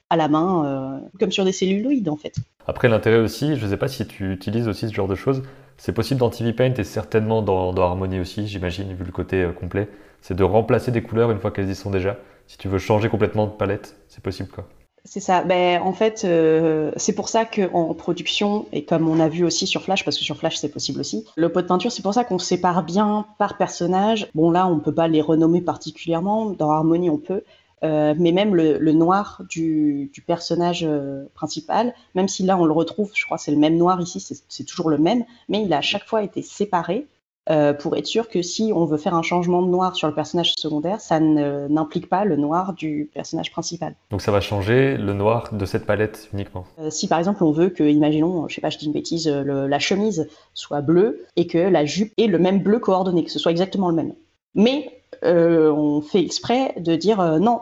[0.08, 2.36] à la main, comme sur des celluloïdes en fait.
[2.66, 5.42] Après, l'intérêt aussi, je ne sais pas si tu utilises aussi ce genre de choses,
[5.76, 9.46] c'est possible dans TV Paint et certainement dans, dans Harmony aussi, j'imagine, vu le côté
[9.60, 9.90] complet
[10.24, 12.16] c'est de remplacer des couleurs une fois qu'elles y sont déjà.
[12.46, 14.64] Si tu veux changer complètement de palette, c'est possible quoi.
[15.04, 15.44] C'est ça.
[15.44, 19.66] Ben, en fait, euh, c'est pour ça qu'en production, et comme on a vu aussi
[19.66, 22.14] sur Flash, parce que sur Flash c'est possible aussi, le pot de peinture, c'est pour
[22.14, 24.30] ça qu'on sépare bien par personnage.
[24.34, 26.46] Bon, là, on peut pas les renommer particulièrement.
[26.46, 27.42] Dans Harmony, on peut.
[27.82, 33.10] Euh, mais même le, noir du, personnage euh, principal, même si là on le retrouve,
[33.14, 35.82] je crois c'est le même noir ici, c'est toujours le même, mais il a à
[35.82, 37.06] chaque fois été séparé
[37.50, 40.14] euh, pour être sûr que si on veut faire un changement de noir sur le
[40.14, 43.94] personnage secondaire, ça n'implique pas le noir du personnage principal.
[44.10, 46.64] Donc ça va changer le noir de cette palette uniquement.
[46.78, 49.28] Euh, si par exemple on veut que, imaginons, je sais pas, je dis une bêtise,
[49.28, 53.30] euh, la chemise soit bleue et que la jupe ait le même bleu coordonné, que
[53.30, 54.14] ce soit exactement le même.
[54.54, 54.90] Mais
[55.22, 57.60] on fait exprès de dire non,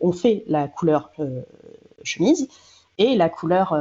[0.00, 1.10] on fait la couleur
[2.02, 2.48] chemise
[2.98, 3.74] et la couleur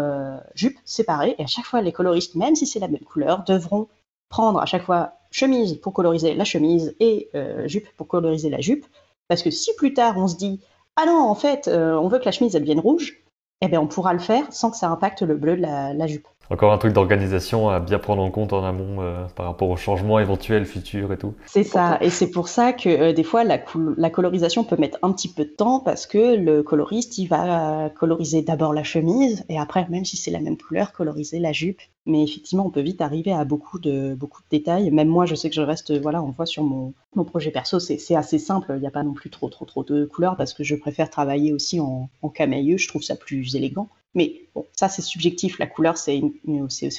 [0.55, 1.35] jupe séparée.
[1.37, 3.87] Et à chaque fois, les coloristes, même si c'est la même couleur, devront
[4.29, 8.61] prendre à chaque fois chemise pour coloriser la chemise et euh, jupe pour coloriser la
[8.61, 8.85] jupe.
[9.27, 10.59] Parce que si plus tard on se dit
[10.97, 13.21] ah non, en fait, euh, on veut que la chemise elle devienne rouge,
[13.61, 16.27] eh bien on pourra le faire sans que ça impacte le bleu de la jupe.
[16.49, 19.77] Encore un truc d'organisation à bien prendre en compte en amont euh, par rapport aux
[19.77, 21.33] changements éventuels futurs et tout.
[21.47, 23.57] C'est ça, et c'est pour ça que euh, des fois la,
[24.09, 28.43] colorisation peut mettre un petit peu de temps parce que le coloriste il va coloriser
[28.43, 31.81] d'abord la chemise et après, même si c'est la même couleur, coloriser la jupe.
[32.05, 34.91] Mais effectivement, on peut vite arriver à beaucoup de, beaucoup de détails.
[34.91, 37.79] Même moi, je sais que je reste, voilà, on voit sur mon, mon projet perso,
[37.79, 38.73] c'est assez simple.
[38.75, 41.09] Il n'y a pas non plus trop, trop, trop de couleurs parce que je préfère
[41.09, 42.77] travailler aussi en, en camailleux.
[42.77, 43.89] Je trouve ça plus élégant.
[44.15, 44.41] Mais
[44.73, 46.21] ça c'est subjectif, la couleur c'est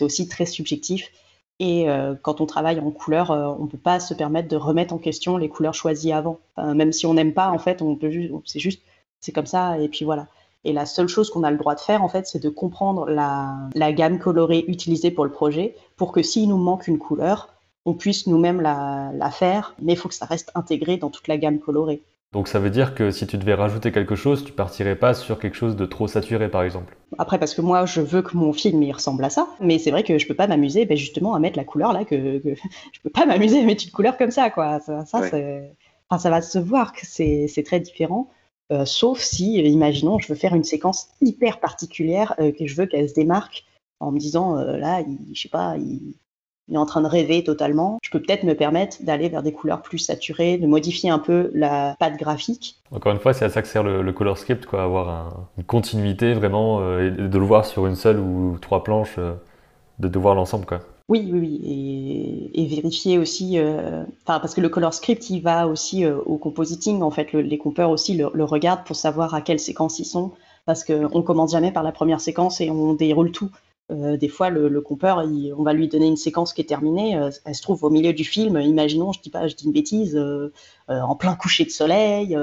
[0.02, 1.10] aussi très subjectif.
[1.58, 4.56] Et euh, quand on travaille en couleur, euh, on ne peut pas se permettre de
[4.56, 6.38] remettre en question les couleurs choisies avant.
[6.58, 7.82] même si on n'aime pas, en fait,
[8.44, 8.82] c'est juste,
[9.20, 10.28] c'est comme ça, et puis voilà.
[10.64, 13.06] Et la seule chose qu'on a le droit de faire, en fait, c'est de comprendre
[13.06, 17.54] la, la, gamme colorée utilisée pour le projet, pour que s'il nous manque une couleur,
[17.84, 21.28] on puisse nous-mêmes la, la, faire, mais il faut que ça reste intégré dans toute
[21.28, 22.02] la gamme colorée.
[22.32, 25.38] Donc ça veut dire que si tu devais rajouter quelque chose, tu partirais pas sur
[25.38, 26.96] quelque chose de trop saturé par exemple.
[27.18, 29.90] Après parce que moi je veux que mon film il ressemble à ça, mais c'est
[29.90, 32.54] vrai que je peux pas m'amuser ben, justement à mettre la couleur là que, que...
[32.92, 34.80] je peux pas m'amuser à mettre une couleur comme ça quoi.
[34.80, 38.30] Ça, ça, enfin, ça va se voir que c'est très différent.
[38.72, 42.86] Euh, sauf si, imaginons, je veux faire une séquence hyper particulière, euh, que je veux
[42.86, 43.64] qu'elle se démarque
[44.00, 46.16] en me disant, euh, là, il, je sais pas, il
[46.74, 49.82] est en train de rêver totalement, je peux peut-être me permettre d'aller vers des couleurs
[49.82, 52.76] plus saturées, de modifier un peu la patte graphique.
[52.90, 56.34] Encore une fois, c'est à ça que sert le, color script, quoi, avoir une continuité
[56.34, 59.34] vraiment, euh, de le voir sur une seule ou trois planches, euh,
[59.98, 60.80] de, de voir l'ensemble, quoi.
[61.08, 66.04] Oui, oui, oui, et, vérifier aussi, euh, parce que le color script, il va aussi
[66.04, 70.00] au compositing, en fait, les compeurs aussi le, le, regardent pour savoir à quelle séquence
[70.00, 70.32] ils sont,
[70.64, 73.50] parce qu'on commence jamais par la première séquence et on déroule tout.
[73.92, 75.18] Euh, des fois, le, le compeur,
[75.56, 77.16] on va lui donner une séquence qui est terminée.
[77.16, 78.58] Euh, elle se trouve au milieu du film.
[78.60, 80.50] Imaginons, je dis pas, je dis une bêtise, euh,
[80.88, 82.36] en plein coucher de soleil,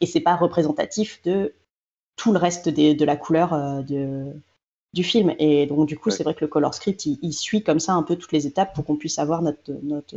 [0.00, 1.54] et c'est pas représentatif de
[2.16, 5.34] tout le reste de la couleur du film.
[5.38, 8.02] Et donc, du coup, c'est vrai que le color script, il, suit comme ça un
[8.02, 10.16] peu toutes les étapes pour qu'on puisse avoir notre, notre,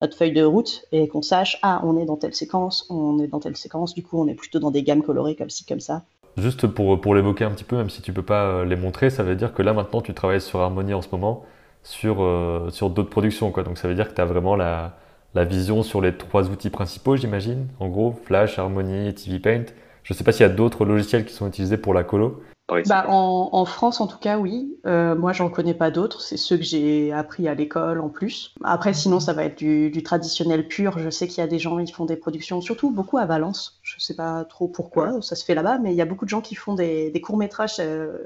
[0.00, 3.28] notre feuille de route et qu'on sache, ah, on est dans telle séquence, on est
[3.28, 5.80] dans telle séquence, du coup, on est plutôt dans des gammes colorées comme ci, comme
[5.80, 6.04] ça.
[6.36, 9.10] Juste pour, pour l'évoquer un petit peu, même si tu peux pas euh, les montrer,
[9.10, 11.44] ça veut dire que là maintenant tu travailles sur Harmony en ce moment,
[11.84, 13.52] sur, euh, sur d'autres productions.
[13.52, 13.62] Quoi.
[13.62, 14.96] Donc ça veut dire que tu as vraiment la,
[15.34, 17.68] la vision sur les trois outils principaux, j'imagine.
[17.78, 19.64] En gros, Flash, Harmony et TV Paint.
[20.02, 22.42] Je ne sais pas s'il y a d'autres logiciels qui sont utilisés pour la colo.
[22.68, 24.78] Bah, en, France, en tout cas, oui.
[24.86, 26.22] Euh, moi, j'en connais pas d'autres.
[26.22, 28.54] C'est ceux que j'ai appris à l'école en plus.
[28.62, 30.98] Après, sinon, ça va être du, traditionnel pur.
[30.98, 33.80] Je sais qu'il y a des gens qui font des productions, surtout beaucoup à Valence.
[33.82, 36.30] Je sais pas trop pourquoi ça se fait là-bas, mais il y a beaucoup de
[36.30, 38.16] gens qui font des, courts métrages euh,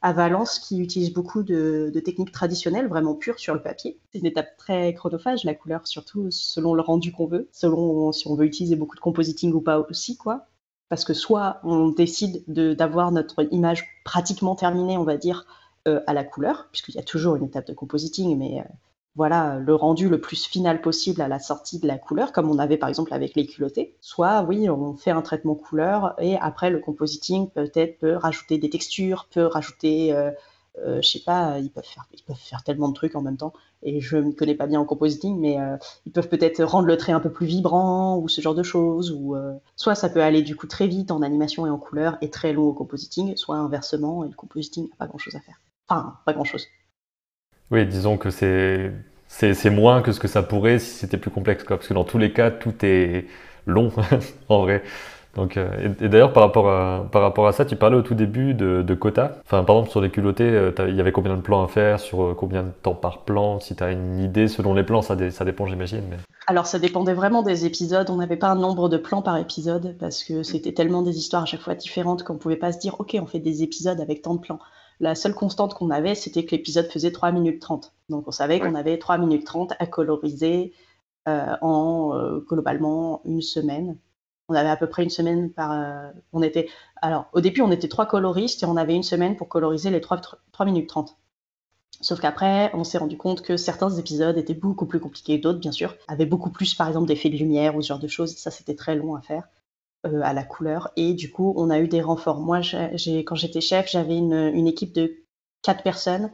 [0.00, 3.98] à Valence qui utilisent beaucoup de, de, techniques traditionnelles, vraiment pures sur le papier.
[4.12, 8.26] C'est une étape très chronophage, la couleur, surtout selon le rendu qu'on veut, selon si
[8.26, 10.46] on veut utiliser beaucoup de compositing ou pas aussi, quoi
[10.88, 15.46] parce que soit on décide d'avoir notre image pratiquement terminée, on va dire,
[15.88, 18.64] euh, à la couleur, puisqu'il y a toujours une étape de compositing, mais euh,
[19.14, 22.58] voilà, le rendu le plus final possible à la sortie de la couleur, comme on
[22.58, 23.96] avait par exemple avec les culottés.
[24.00, 28.68] Soit, oui, on fait un traitement couleur et après le compositing peut-être peut rajouter des
[28.68, 30.14] textures, peut rajouter
[30.78, 33.36] euh, je sais pas, ils peuvent, faire, ils peuvent faire tellement de trucs en même
[33.36, 33.52] temps.
[33.88, 35.56] Et je ne connais pas bien en compositing, mais
[36.06, 39.12] ils peuvent peut-être rendre le trait un peu plus vibrant ou ce genre de choses.
[39.12, 39.36] Ou,
[39.76, 42.52] soit ça peut aller du coup très vite en animation et en couleur et très
[42.52, 45.60] long au compositing, soit inversement, et le compositing n'a pas grand-chose à faire.
[45.88, 46.66] Enfin, pas grand-chose.
[47.70, 51.86] Oui, disons que c'est moins que ce que ça pourrait si c'était plus complexe, parce
[51.86, 53.26] que dans tous les cas, tout est
[53.66, 53.92] long,
[54.48, 54.82] en vrai.
[55.36, 58.14] Donc, euh, et, d'ailleurs, par, rapport à, par rapport à ça, tu parlais au tout
[58.14, 59.32] début de, de quotas.
[59.44, 62.00] Enfin, par exemple, sur les culottés, euh, il y avait combien de plans à faire,
[62.00, 63.60] sur euh, combien de temps par plan?
[63.60, 66.02] Si tu as une idée selon les plans, ça, ça dépend, j'imagine.
[66.08, 66.16] Mais...
[66.46, 68.08] Alors, ça dépendait vraiment des épisodes.
[68.08, 71.42] On n'avait pas un nombre de plans par épisode parce que c'était tellement des histoires
[71.42, 74.22] à chaque fois différentes qu'on pouvait pas se dire, OK, on fait des épisodes avec
[74.22, 74.58] tant de plans.
[75.00, 77.92] La seule constante qu'on avait, c'était que l'épisode faisait 3 minutes 30.
[78.08, 80.72] Donc on savait qu'on avait 3 minutes 30 à coloriser
[81.26, 82.18] en
[82.48, 83.98] globalement une semaine.
[84.48, 85.72] On avait à peu près une semaine par.
[85.72, 86.68] Euh, on était.
[87.02, 90.00] Alors au début, on était trois coloristes et on avait une semaine pour coloriser les
[90.00, 90.20] 3,
[90.52, 91.16] 3 minutes 30.
[92.00, 95.72] Sauf qu'après, on s'est rendu compte que certains épisodes étaient beaucoup plus compliqués, d'autres, bien
[95.72, 98.36] sûr, avaient beaucoup plus, par exemple, d'effets de lumière ou ce genre de choses.
[98.36, 99.48] Ça, c'était très long à faire.
[100.06, 100.90] Euh, à la couleur.
[100.96, 102.40] Et du coup, on a eu des renforts.
[102.40, 102.60] Moi,
[103.26, 105.16] quand j'étais chef, j'avais une, équipe de
[105.62, 106.30] quatre personnes.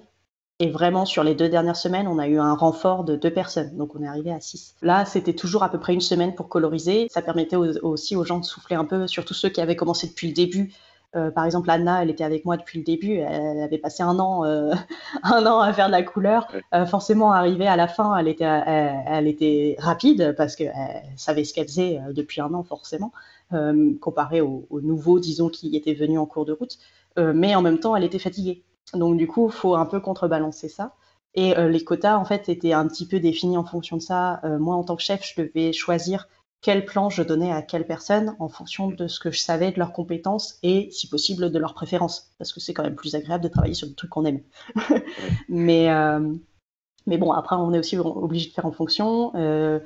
[0.63, 3.77] Et vraiment, sur les deux dernières semaines, on a eu un renfort de deux personnes.
[3.77, 4.77] Donc, on est arrivé à six.
[4.81, 7.09] Là, c'était toujours à peu près une semaine pour coloriser.
[7.11, 10.29] Ça permettait aussi aux gens de souffler un peu, surtout ceux qui avaient commencé depuis
[10.29, 10.73] le début.
[11.17, 13.17] Euh, par exemple, Anna, elle était avec moi depuis le début.
[13.17, 14.73] Elle avait passé un an, euh,
[15.25, 16.47] un an à faire de la couleur.
[16.87, 20.73] forcément, arrivée à la fin, elle était, elle, était rapide parce qu'elle
[21.17, 23.11] savait ce qu'elle faisait depuis un an, forcément.
[23.55, 26.79] Euh, comparé aux, nouveaux, disons, qui étaient venus en cours de route.
[27.19, 28.63] Euh, mais en même temps, elle était fatiguée.
[28.95, 30.95] Donc du coup, il faut un peu contrebalancer ça.
[31.35, 34.41] Et euh, les quotas, en fait, étaient un petit peu définis en fonction de ça.
[34.61, 36.29] moi, en tant que chef, je devais choisir
[36.61, 39.79] quel plan je donnais à quelle personne en fonction de ce que je savais de
[39.79, 42.33] leurs compétences et, si possible, de leurs préférences.
[42.39, 44.43] Parce que c'est quand même plus agréable de travailler sur des trucs qu'on aime.
[45.49, 45.89] mais,
[47.07, 49.33] mais bon, après, on est aussi obligé de faire en fonction.
[49.35, 49.81] Euh,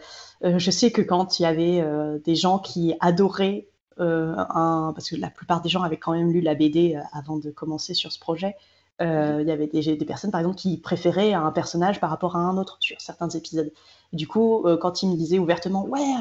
[0.45, 5.09] euh, je sais que quand il y avait euh, des gens qui adoraient un, parce
[5.09, 8.13] que la plupart des gens avaient quand même lu la BD avant de commencer sur
[8.13, 8.55] ce projet,
[9.01, 12.39] il y avait des, des, personnes, par exemple, qui préféraient un personnage par rapport à
[12.39, 13.71] un autre sur certains épisodes.
[14.13, 16.15] du coup, quand ils me disaient ouvertement, ouais,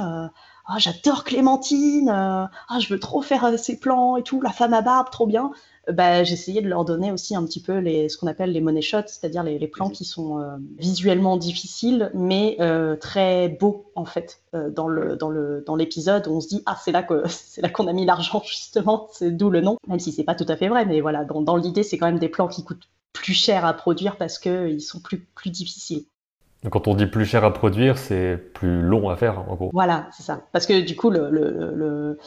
[0.70, 4.82] oh, j'adore Clémentine, ah, je veux trop faire ses plans et tout, la femme à
[4.82, 5.52] barbe, trop bien
[5.92, 8.82] bah, j'essayais de leur donner aussi un petit peu les, ce qu'on appelle les money
[8.82, 14.06] shots, c'est-à-dire les, les, plans qui sont euh, visuellement difficiles, mais euh, très beaux en
[14.06, 14.42] fait.
[14.54, 17.62] Euh, dans le dans le dans l'épisode, on se dit ah c'est là que c'est
[17.62, 19.78] là qu'on a mis l'argent justement, c'est d'où le nom.
[19.88, 22.08] Même si c'est pas tout à fait vrai, mais voilà, dans, dans l'idée c'est quand
[22.08, 26.06] même des plans qui coûtent plus cher à produire parce qu'ils sont plus plus difficiles.
[26.72, 29.70] Quand on dit plus cher à produire, c'est plus long à faire, en gros.
[29.74, 30.42] Voilà, c'est ça.
[30.52, 32.18] Parce que du coup, le,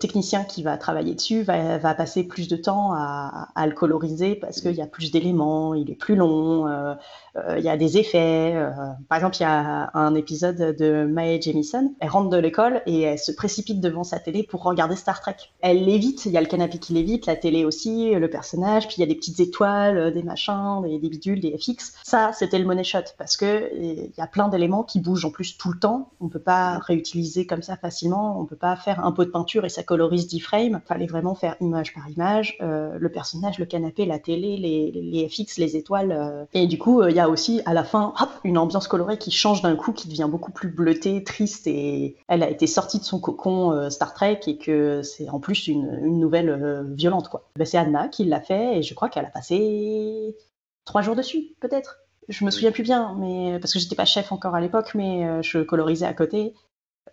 [0.00, 4.72] technicien qui va travailler dessus va, passer plus de temps à, le coloriser parce qu'il
[4.72, 6.94] y a plus d'éléments, il est plus long, euh,
[7.36, 8.54] euh, il y a des effets.
[8.54, 8.70] Euh.
[9.08, 11.92] par exemple, il y a un épisode de Mae Jemison.
[12.00, 15.36] Elle rentre de l'école et elle se précipite devant sa télé pour regarder Star Trek.
[15.60, 18.96] Elle l'évite, il y a le canapé qui l'évite, la télé aussi, le personnage, puis
[18.98, 21.94] il y a des petites étoiles, des machins, des, des bidules, des FX.
[22.02, 25.30] Ça, c'était le money shot parce que il y a plein d'éléments qui bougent en
[25.30, 26.10] plus tout le temps.
[26.20, 28.38] On peut pas réutiliser comme ça facilement.
[28.40, 30.80] On peut pas faire un pot de peinture et ça colorise 10 frames.
[30.86, 32.56] Fallait vraiment faire image par image.
[32.60, 36.12] Euh, le personnage, le canapé, la télé, les, les FX, les étoiles.
[36.12, 36.44] Euh.
[36.52, 39.18] Et du coup, euh, il y a aussi à la fin hop, une ambiance colorée
[39.18, 41.66] qui change d'un coup, qui devient beaucoup plus bleutée, triste.
[41.66, 45.68] Et elle a été sortie de son cocon Star Trek et que c'est en plus
[45.68, 47.30] une, nouvelle violente.
[47.56, 50.36] Ben, c'est Anna qui l'a fait et je crois qu'elle a passé
[50.84, 54.32] trois jours dessus, peut-être je me souviens plus bien, mais parce que j'étais pas chef
[54.32, 56.54] encore à l'époque, mais euh, je colorisais à côté.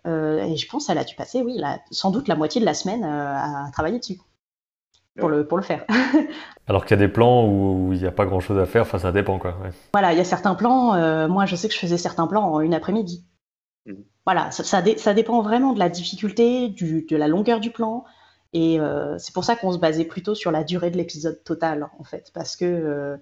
[0.06, 2.74] Euh, et je pense qu'elle a dû passer, oui, sans doute la moitié de la
[2.74, 4.18] semaine euh, à travailler dessus
[5.18, 5.84] pour le, pour le faire.
[6.68, 8.82] Alors qu'il y a des plans où il n'y a pas grand chose à faire,
[8.82, 9.56] enfin ça dépend quoi.
[9.92, 12.60] Voilà, il y a certains plans, moi je sais que je faisais certains plans en
[12.60, 13.24] une après-midi.
[13.86, 13.94] Mmh.
[14.24, 18.04] Voilà, ça, ça, dépend vraiment de la difficulté, du, de la longueur du plan.
[18.52, 18.78] Et
[19.18, 22.30] c'est pour ça qu'on se basait plutôt sur la durée de l'épisode total en fait,
[22.32, 23.16] parce que euh,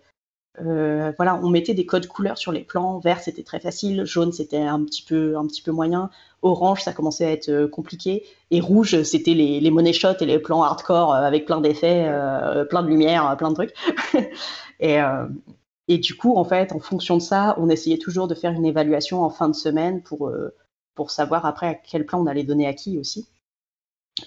[0.61, 2.99] voilà, on mettait des codes couleurs sur les plans.
[2.99, 4.05] Vert, c'était très facile.
[4.05, 6.11] Jaune, c'était un petit peu, un petit peu moyen.
[6.43, 8.25] Orange, ça commençait à être euh, compliqué.
[8.51, 12.11] Et rouge, c'était les, les money shots et les plans hardcore euh, avec plein d'effets,
[12.71, 13.75] plein de lumière, plein de trucs.
[14.81, 18.65] et, du coup, en fait, en fonction de ça, on essayait toujours de faire une
[18.65, 20.33] évaluation en fin de semaine pour,
[20.95, 23.29] pour savoir après à quel plan on allait donner à qui aussi.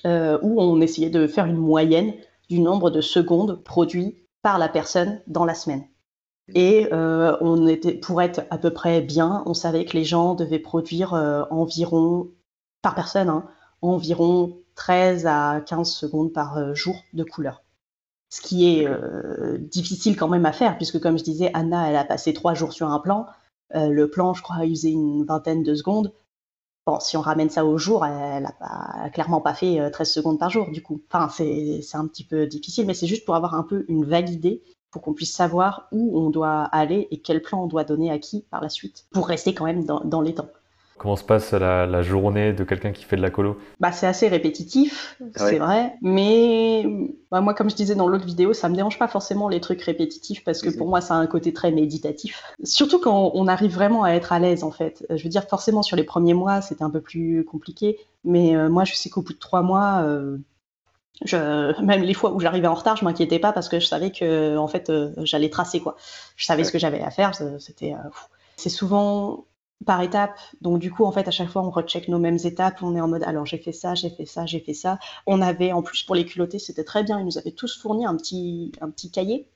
[0.06, 2.14] ou on essayait de faire une moyenne
[2.50, 5.84] du nombre de secondes produits par la personne dans la semaine.
[6.56, 10.36] Et euh, on était, pour être à peu près bien, on savait que les gens
[10.36, 12.30] devaient produire euh, environ,
[12.82, 13.46] par personne, hein,
[13.82, 17.64] environ 13 à 15 secondes par euh, jour de couleur.
[18.30, 21.96] Ce qui est euh, difficile quand même à faire, puisque comme je disais, Anna, elle
[21.96, 23.26] a passé trois jours sur un plan.
[23.74, 26.12] Le plan, je crois, a usé une vingtaine de secondes.
[26.88, 30.50] Bon, si on ramène ça au jour, elle a, clairement pas fait 13 secondes par
[30.50, 31.02] jour, du coup.
[31.12, 34.30] Enfin, c'est un petit peu difficile, mais c'est juste pour avoir un peu une vague
[34.30, 38.12] idée pour qu'on puisse savoir où on doit aller et quel plan on doit donner
[38.12, 40.50] à qui par la suite, pour rester quand même dans, les temps.
[40.98, 43.58] Comment se passe la, journée de quelqu'un qui fait de la colo?
[43.80, 46.86] Bah, C'est assez répétitif, c'est vrai, mais
[47.32, 49.82] bah, moi, comme je disais dans l'autre vidéo, ça me dérange pas forcément les trucs
[49.82, 52.44] répétitifs parce que pour moi, ça a un côté très méditatif.
[52.64, 55.06] Surtout quand on arrive vraiment à être à l'aise, en fait.
[55.10, 58.68] Je veux dire, forcément, sur les premiers mois, c'était un peu plus compliqué, mais euh,
[58.68, 60.38] moi, je sais qu'au bout de trois mois, euh,
[61.26, 64.12] je, même les fois où j'arrivais en retard, je m'inquiétais pas parce que je savais
[64.12, 65.98] que en fait euh, j'allais tracer quoi.
[66.38, 67.34] Je savais ce que j'avais à faire.
[67.60, 68.10] C'était euh,
[68.56, 69.46] c'est souvent
[69.86, 70.40] par étapes.
[70.62, 72.82] Donc du coup en fait à chaque fois on recheck nos mêmes étapes.
[72.82, 74.98] On est en mode alors j'ai fait ça, j'ai fait ça, j'ai fait ça.
[75.28, 77.20] On avait en plus pour les culottés c'était très bien.
[77.20, 79.50] Ils nous avaient tous fourni un petit un petit cahier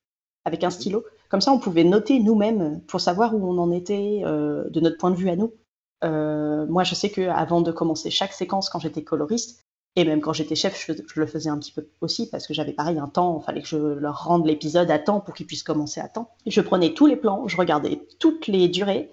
[0.45, 1.05] avec un stylo.
[1.29, 4.97] Comme ça on pouvait noter nous-mêmes pour savoir où on en était euh, de notre
[4.97, 5.53] point de vue à nous.
[6.01, 9.62] moi je sais que avant de commencer chaque séquence quand j'étais coloriste
[9.95, 12.73] et même quand j'étais chef, je, le faisais un petit peu aussi parce que j'avais
[12.73, 15.63] pareil un temps, il fallait que je leur rende l'épisode à temps pour qu'ils puissent
[15.63, 16.29] commencer à temps.
[16.47, 19.11] Je prenais tous les plans, je regardais toutes les durées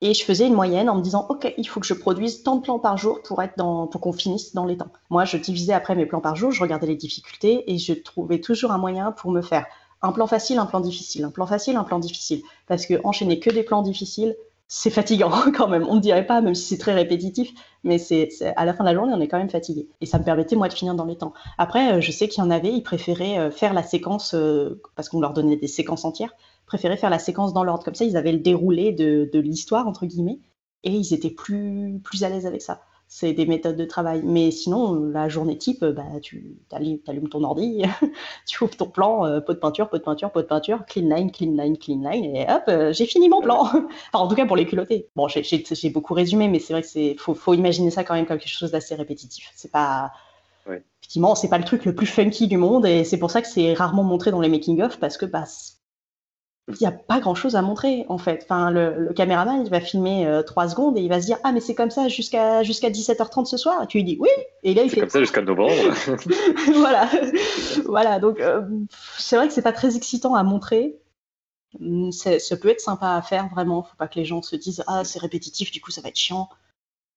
[0.00, 2.56] et je faisais une moyenne en me disant ok, il faut que je produise tant
[2.56, 4.92] de plans par jour pour être dans, pour qu'on finisse dans les temps.
[5.10, 8.40] Moi, je divisais après mes plans par jour, je regardais les difficultés et je trouvais
[8.40, 9.66] toujours un moyen pour me faire
[10.02, 12.42] un plan facile, un plan difficile, un plan facile, un plan difficile.
[12.68, 14.36] Parce que enchaîner que des plans difficiles,
[14.68, 15.86] c'est fatigant quand même.
[15.88, 17.52] On ne dirait pas, même si c'est très répétitif,
[17.84, 19.88] mais c'est à la fin de la journée, on est quand même fatigué.
[20.00, 21.34] Et ça me permettait moi de finir dans les temps.
[21.58, 24.80] Après, euh, je sais qu'il y en avait, ils préféraient euh, faire la séquence euh,
[24.96, 26.34] parce qu'on leur donnait des séquences entières,
[26.66, 27.84] préféraient faire la séquence dans l'ordre.
[27.84, 30.40] Comme ça, ils avaient le déroulé de, de l'histoire entre guillemets,
[30.82, 34.22] et ils étaient plus plus à l'aise avec ça c'est des méthodes de travail.
[34.24, 37.82] Mais sinon, la journée type, bah, tu allumes ton ordi,
[38.46, 41.14] tu ouvres ton plan, euh, pot de peinture, pot de peinture, pot de peinture, clean
[41.14, 43.62] line, clean line, clean line, et hop, euh, j'ai fini mon plan.
[43.64, 45.08] enfin, en tout cas pour les culottés.
[45.16, 48.26] Bon, j'ai beaucoup résumé, mais c'est vrai que c'est faut, faut, imaginer ça quand même
[48.26, 49.50] comme quelque chose d'assez répétitif.
[49.54, 50.12] C'est pas
[51.00, 53.46] effectivement, c'est pas le truc le plus funky du monde, et c'est pour ça que
[53.46, 55.44] c'est rarement montré dans les making of parce que bah
[56.68, 58.40] il n'y a pas grand chose à montrer en fait.
[58.44, 61.52] Enfin, le, caméraman il va filmer euh, trois secondes et il va se dire ah
[61.52, 63.82] mais c'est comme ça jusqu'à jusqu'à 17h30 ce soir.
[63.84, 64.28] Et tu lui dis oui
[64.64, 65.72] et là il fait comme ça jusqu'à novembre.
[66.74, 67.08] voilà,
[67.84, 68.18] voilà.
[68.18, 68.62] Donc euh,
[69.16, 70.98] c'est vrai que c'est pas très excitant à montrer.
[71.80, 73.84] Hum, ça peut être sympa à faire vraiment.
[73.84, 76.18] Faut pas que les gens se disent ah c'est répétitif du coup ça va être
[76.18, 76.48] chiant.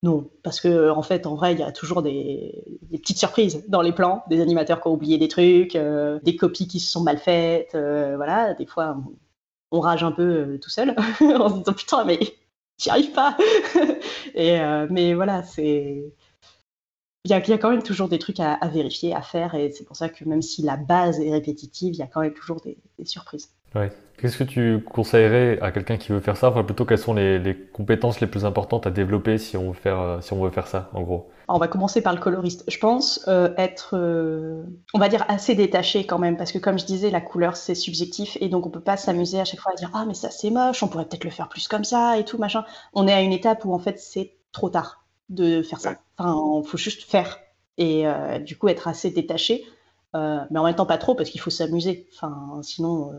[0.04, 3.82] Non, parce que en fait, en vrai, il y a toujours des, petites surprises dans
[3.82, 7.04] les plans, des animateurs qui ont oublié des trucs, euh, des copies qui se sont
[7.04, 8.54] mal faites, voilà.
[8.54, 9.12] Des fois, on
[9.72, 12.20] rage un peu euh, tout seul en se disant putain mais
[12.78, 13.38] j'y arrive pas.
[14.34, 16.14] Et euh, mais voilà c'est
[17.26, 19.96] il y, a, quand même toujours des trucs à, vérifier à faire et c'est pour
[19.96, 22.78] ça que même si la base est répétitive il y a quand même toujours des,
[23.06, 23.52] surprises.
[24.18, 26.50] Qu'est-ce que tu conseillerais à quelqu'un qui veut faire ça?
[26.50, 30.00] Enfin, plutôt, quelles sont les, compétences les plus importantes à développer si on veut faire,
[30.00, 31.30] euh, si on veut faire ça, en gros?
[31.52, 32.64] On va commencer par le coloriste.
[32.68, 36.78] Je pense euh, être, euh, on va dire, assez détaché quand même, parce que comme
[36.80, 39.72] je disais, la couleur, c'est subjectif, et donc on peut pas s'amuser à chaque fois
[39.74, 42.18] à dire «Ah, mais ça, c'est moche, on pourrait peut-être le faire plus comme ça,
[42.18, 45.62] et tout, machin.» On est à une étape où, en fait, c'est trop tard de
[45.62, 45.96] faire ça.
[46.18, 47.38] Enfin, il faut juste faire,
[47.78, 48.06] et
[48.46, 49.66] du coup, être assez détaché.
[50.14, 52.08] mais en même temps, pas trop, parce qu'il faut s'amuser.
[52.14, 53.12] Enfin, sinon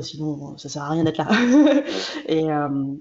[0.00, 1.28] sinon, ça sert à rien d'être là.
[2.26, 2.94] et euh,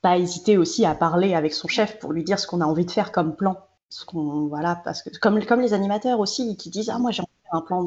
[0.00, 2.84] pas hésiter aussi à parler avec son chef pour lui dire ce qu'on a envie
[2.84, 3.56] de faire comme plan.
[3.90, 7.22] Ce qu'on, voilà, parce que comme, comme les animateurs aussi qui disent ah moi j'ai
[7.22, 7.86] envie de faire un plan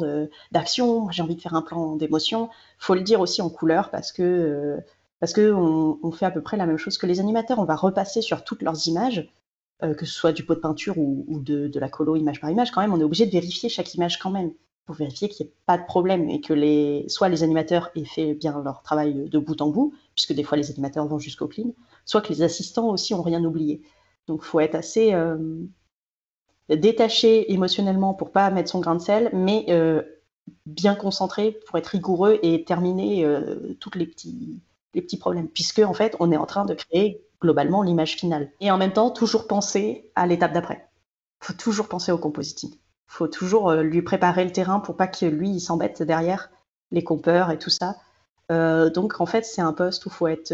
[0.51, 4.11] d'action, j'ai envie de faire un plan d'émotion, faut le dire aussi en couleur parce
[4.11, 4.81] que euh,
[5.19, 7.59] parce que on, fait à peu près la même chose que les animateurs.
[7.59, 9.31] On va repasser sur toutes leurs images,
[9.83, 12.41] euh, que ce soit du pot de peinture ou, ou de, de, la colo image
[12.41, 12.71] par image.
[12.71, 14.51] Quand même, on est obligé de vérifier chaque image quand même
[14.87, 18.03] pour vérifier qu'il n'y ait pas de problème et que les, soit les animateurs aient
[18.03, 21.47] fait bien leur travail de bout en bout, puisque des fois les animateurs vont jusqu'au
[21.47, 21.71] clean,
[22.11, 23.81] soit que les assistants aussi ont rien oublié.
[24.27, 25.37] Donc il faut être assez euh,
[26.67, 30.01] détaché émotionnellement pour pas mettre son grain de sel, mais euh,
[30.65, 34.61] bien concentré pour être rigoureux et terminer euh, tous les petits,
[34.93, 38.51] les petits problèmes, puisque en fait on est en train de créer globalement l'image finale.
[38.59, 40.89] Et en même temps, toujours penser à l'étape d'après.
[41.41, 42.71] Il faut toujours penser au compositing
[43.07, 46.49] faut toujours euh, lui préparer le terrain pour pas que lui s'embête derrière
[46.91, 47.95] les compeurs et tout ça.
[48.49, 50.53] Donc en fait c'est un poste où il faut être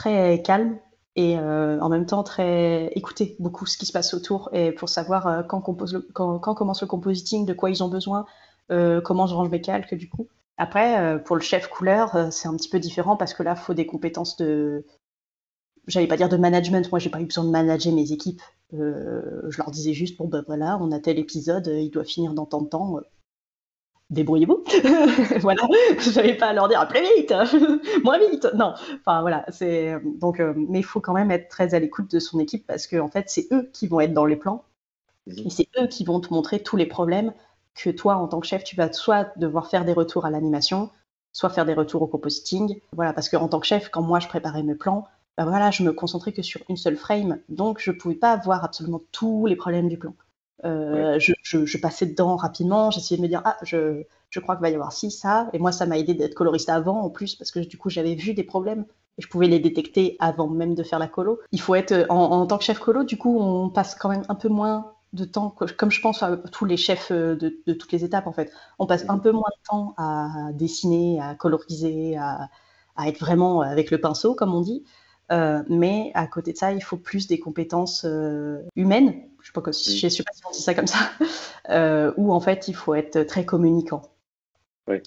[0.00, 0.78] très calme
[1.16, 5.46] et en même temps très écouter beaucoup ce qui se passe autour et pour savoir
[5.46, 8.24] quand, compose quand, commence le compositing, de quoi ils ont besoin,
[8.68, 10.28] comment je range mes calques du coup.
[10.56, 13.74] Après pour le chef couleur c'est un petit peu différent parce que là il faut
[13.74, 14.86] des compétences de
[15.86, 18.42] j'allais pas dire de management, moi j'ai pas eu besoin de manager mes équipes.
[18.72, 22.32] Euh, je leur disais juste bon ben voilà, on a tel épisode, il doit finir
[22.32, 23.00] dans tant de temps.
[24.10, 24.64] Débrouillez-vous.
[25.40, 25.62] voilà,
[25.98, 27.32] je n'avais pas à leur dire plus vite,
[28.04, 28.46] moins vite.
[28.54, 32.10] Non, enfin voilà, c'est donc, euh, mais il faut quand même être très à l'écoute
[32.10, 34.64] de son équipe parce que en fait, c'est eux qui vont être dans les plans
[35.26, 37.32] et c'est eux qui vont te montrer tous les problèmes
[37.74, 40.90] que toi, en tant que chef, tu vas soit devoir faire des retours à l'animation,
[41.32, 42.80] soit faire des retours au compositing.
[42.92, 45.06] Voilà, parce qu'en tant que chef, quand moi je préparais mes plans,
[45.36, 48.64] ben voilà, je me concentrais que sur une seule frame, donc je pouvais pas voir
[48.64, 50.14] absolument tous les problèmes du plan.
[50.64, 54.04] Euh, je, passais dedans rapidement, j'essayais de me dire, ah, je,
[54.40, 55.48] crois qu'il va y avoir ci, ça.
[55.52, 58.14] Et moi, ça m'a aidé d'être coloriste avant, en plus, parce que du coup, j'avais
[58.14, 58.84] vu des problèmes
[59.18, 61.40] et je pouvais les détecter avant même de faire la colo.
[61.52, 64.34] Il faut être, en, tant que chef colo, du coup, on passe quand même un
[64.34, 68.04] peu moins de temps, comme je pense à tous les chefs euh, de, toutes les
[68.04, 68.52] étapes, en fait.
[68.78, 72.48] On passe un peu moins de temps à dessiner, à coloriser, à,
[73.06, 74.84] être vraiment avec le pinceau, comme on dit.
[75.30, 78.04] Euh, mais à côté de ça, il faut plus des compétences
[78.76, 80.98] humaines je sais pas, si, je sais pas si on dit ça comme ça,
[81.70, 84.02] euh, où en fait il faut être très communicant.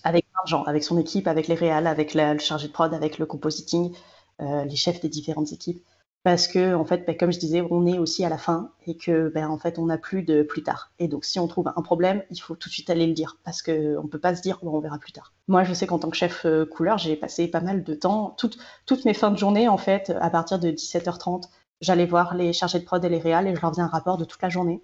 [0.06, 2.94] Avec plein de gens, avec son équipe, avec les réals, avec le chargé de prod,
[2.94, 3.94] avec le compositing,
[4.40, 5.84] euh, les chefs des différentes équipes.
[6.24, 8.96] Parce que, en fait, ben, comme je disais, on est aussi à la fin et
[8.96, 10.92] que, ben, en fait, on n'a plus de plus tard.
[10.98, 13.38] Et donc, si on trouve un problème, il faut tout de suite aller le dire
[13.44, 13.72] parce qu'on
[14.04, 15.34] ne peut pas se dire, on verra plus tard.
[15.50, 18.38] Moi, je sais qu'en tant que chef euh, couleur, j'ai passé pas mal de temps,
[18.38, 21.50] toutes, mes fins de journée, en fait, à partir de 17h30,
[21.82, 24.18] j'allais voir les chargés de prod et les réals et je leur faisais un rapport
[24.18, 24.82] de toute la journée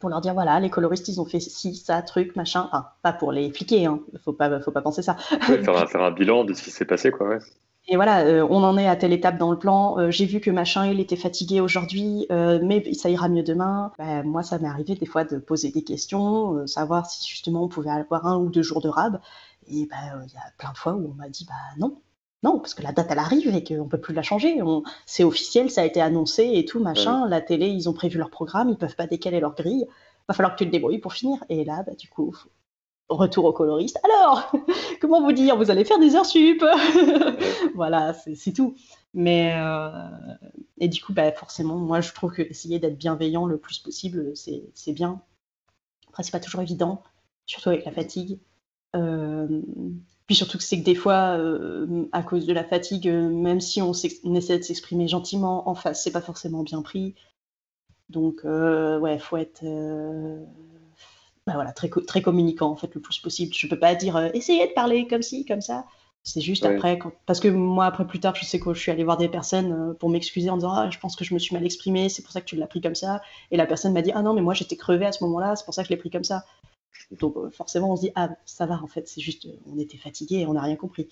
[0.00, 2.66] pour leur dire voilà, les coloristes ils ont fait ci, ça, truc, machin.
[2.66, 4.00] Enfin, pas pour les fliquer, hein.
[4.22, 5.14] faut pas, faut pas penser ça.
[5.14, 7.28] faire, un, bilan de ce qui s'est passé, quoi.
[7.28, 7.38] Ouais.
[7.88, 9.98] Et voilà, euh, on en est à telle étape dans le plan.
[9.98, 13.92] Euh, j'ai vu que machin, il était fatigué aujourd'hui, euh, mais ça ira mieux demain.
[13.98, 17.68] Bah, moi, ça m'est arrivé des fois de poser des questions, savoir si justement on
[17.68, 19.20] pouvait avoir un ou deux jours de rab.
[19.68, 22.00] Et bah, il y a plein de fois où on m'a dit bah non,
[22.42, 24.58] non, parce que la date, elle arrive et qu'on ne peut plus la changer.
[25.06, 27.28] C'est officiel, ça a été annoncé et tout, machin.
[27.28, 29.86] La télé, ils ont prévu leur programme, ils peuvent pas décaler leur grille.
[30.28, 31.38] Va falloir que tu te débrouilles pour finir.
[31.48, 32.36] Et là, bah, du coup,
[33.08, 33.98] retour au coloriste.
[34.04, 34.52] Alors,
[35.00, 36.64] comment vous dire Vous allez faire des heures sup
[37.74, 38.76] Voilà, c'est tout.
[39.14, 40.08] Mais, euh,
[40.78, 44.32] et du coup, bah, forcément, moi, je trouve que essayer d'être bienveillant le plus possible,
[44.34, 45.22] c'est bien.
[46.08, 47.02] Après, c'est pas toujours évident,
[47.46, 48.38] surtout avec la fatigue.
[48.94, 49.62] Euh,
[50.26, 53.80] puis surtout que c'est que des fois, euh, à cause de la fatigue, même si
[53.80, 57.14] on, essaie de s'exprimer gentiment en face, c'est pas forcément bien pris.
[58.10, 59.64] Donc, ouais, faut être
[61.46, 63.54] bah voilà, très, très communicant en fait le plus possible.
[63.54, 65.84] Je peux pas dire essayez de parler comme ci, comme ça.
[66.24, 69.04] C'est juste après, parce que moi, après plus tard, je sais que je suis allée
[69.04, 71.64] voir des personnes pour m'excuser en disant ah, je pense que je me suis mal
[71.64, 73.22] exprimé, c'est pour ça que tu l'as pris comme ça.
[73.52, 75.64] Et la personne m'a dit ah non, mais moi j'étais crevée à ce moment-là, c'est
[75.64, 76.42] pour ça que je l'ai pris comme ça.
[77.20, 79.78] Donc euh, forcément, on se dit ah ça va en fait, c'est juste euh, on
[79.78, 81.08] était fatigué et on n'a rien compris.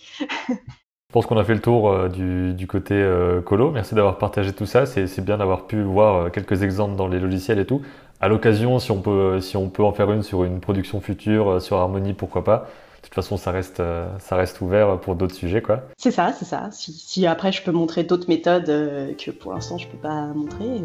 [0.49, 3.09] Je pense qu'on a fait le tour euh, du, côté
[3.47, 3.71] colo.
[3.71, 4.85] Merci d'avoir partagé tout ça.
[4.85, 7.83] C'est bien d'avoir pu voir quelques exemples dans les logiciels et tout.
[8.21, 11.61] À l'occasion, si, on peut, si on peut en faire une sur une production future,
[11.61, 12.69] sur Harmony, pourquoi pas.
[12.99, 13.83] De toute façon, ça reste,
[14.19, 15.61] ça reste ouvert pour d'autres sujets.
[15.61, 15.83] quoi.
[15.99, 16.69] C'est ça, c'est ça.
[16.73, 20.81] Si, après je peux montrer d'autres méthodes que pour l'instant je ne peux pas montrer,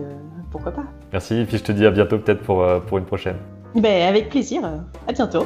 [0.51, 0.83] pourquoi pas.
[1.13, 3.37] Merci, et puis je te dis à bientôt peut-être pour, pour une prochaine.
[3.73, 4.61] Ben, avec plaisir.
[5.07, 5.45] À bientôt.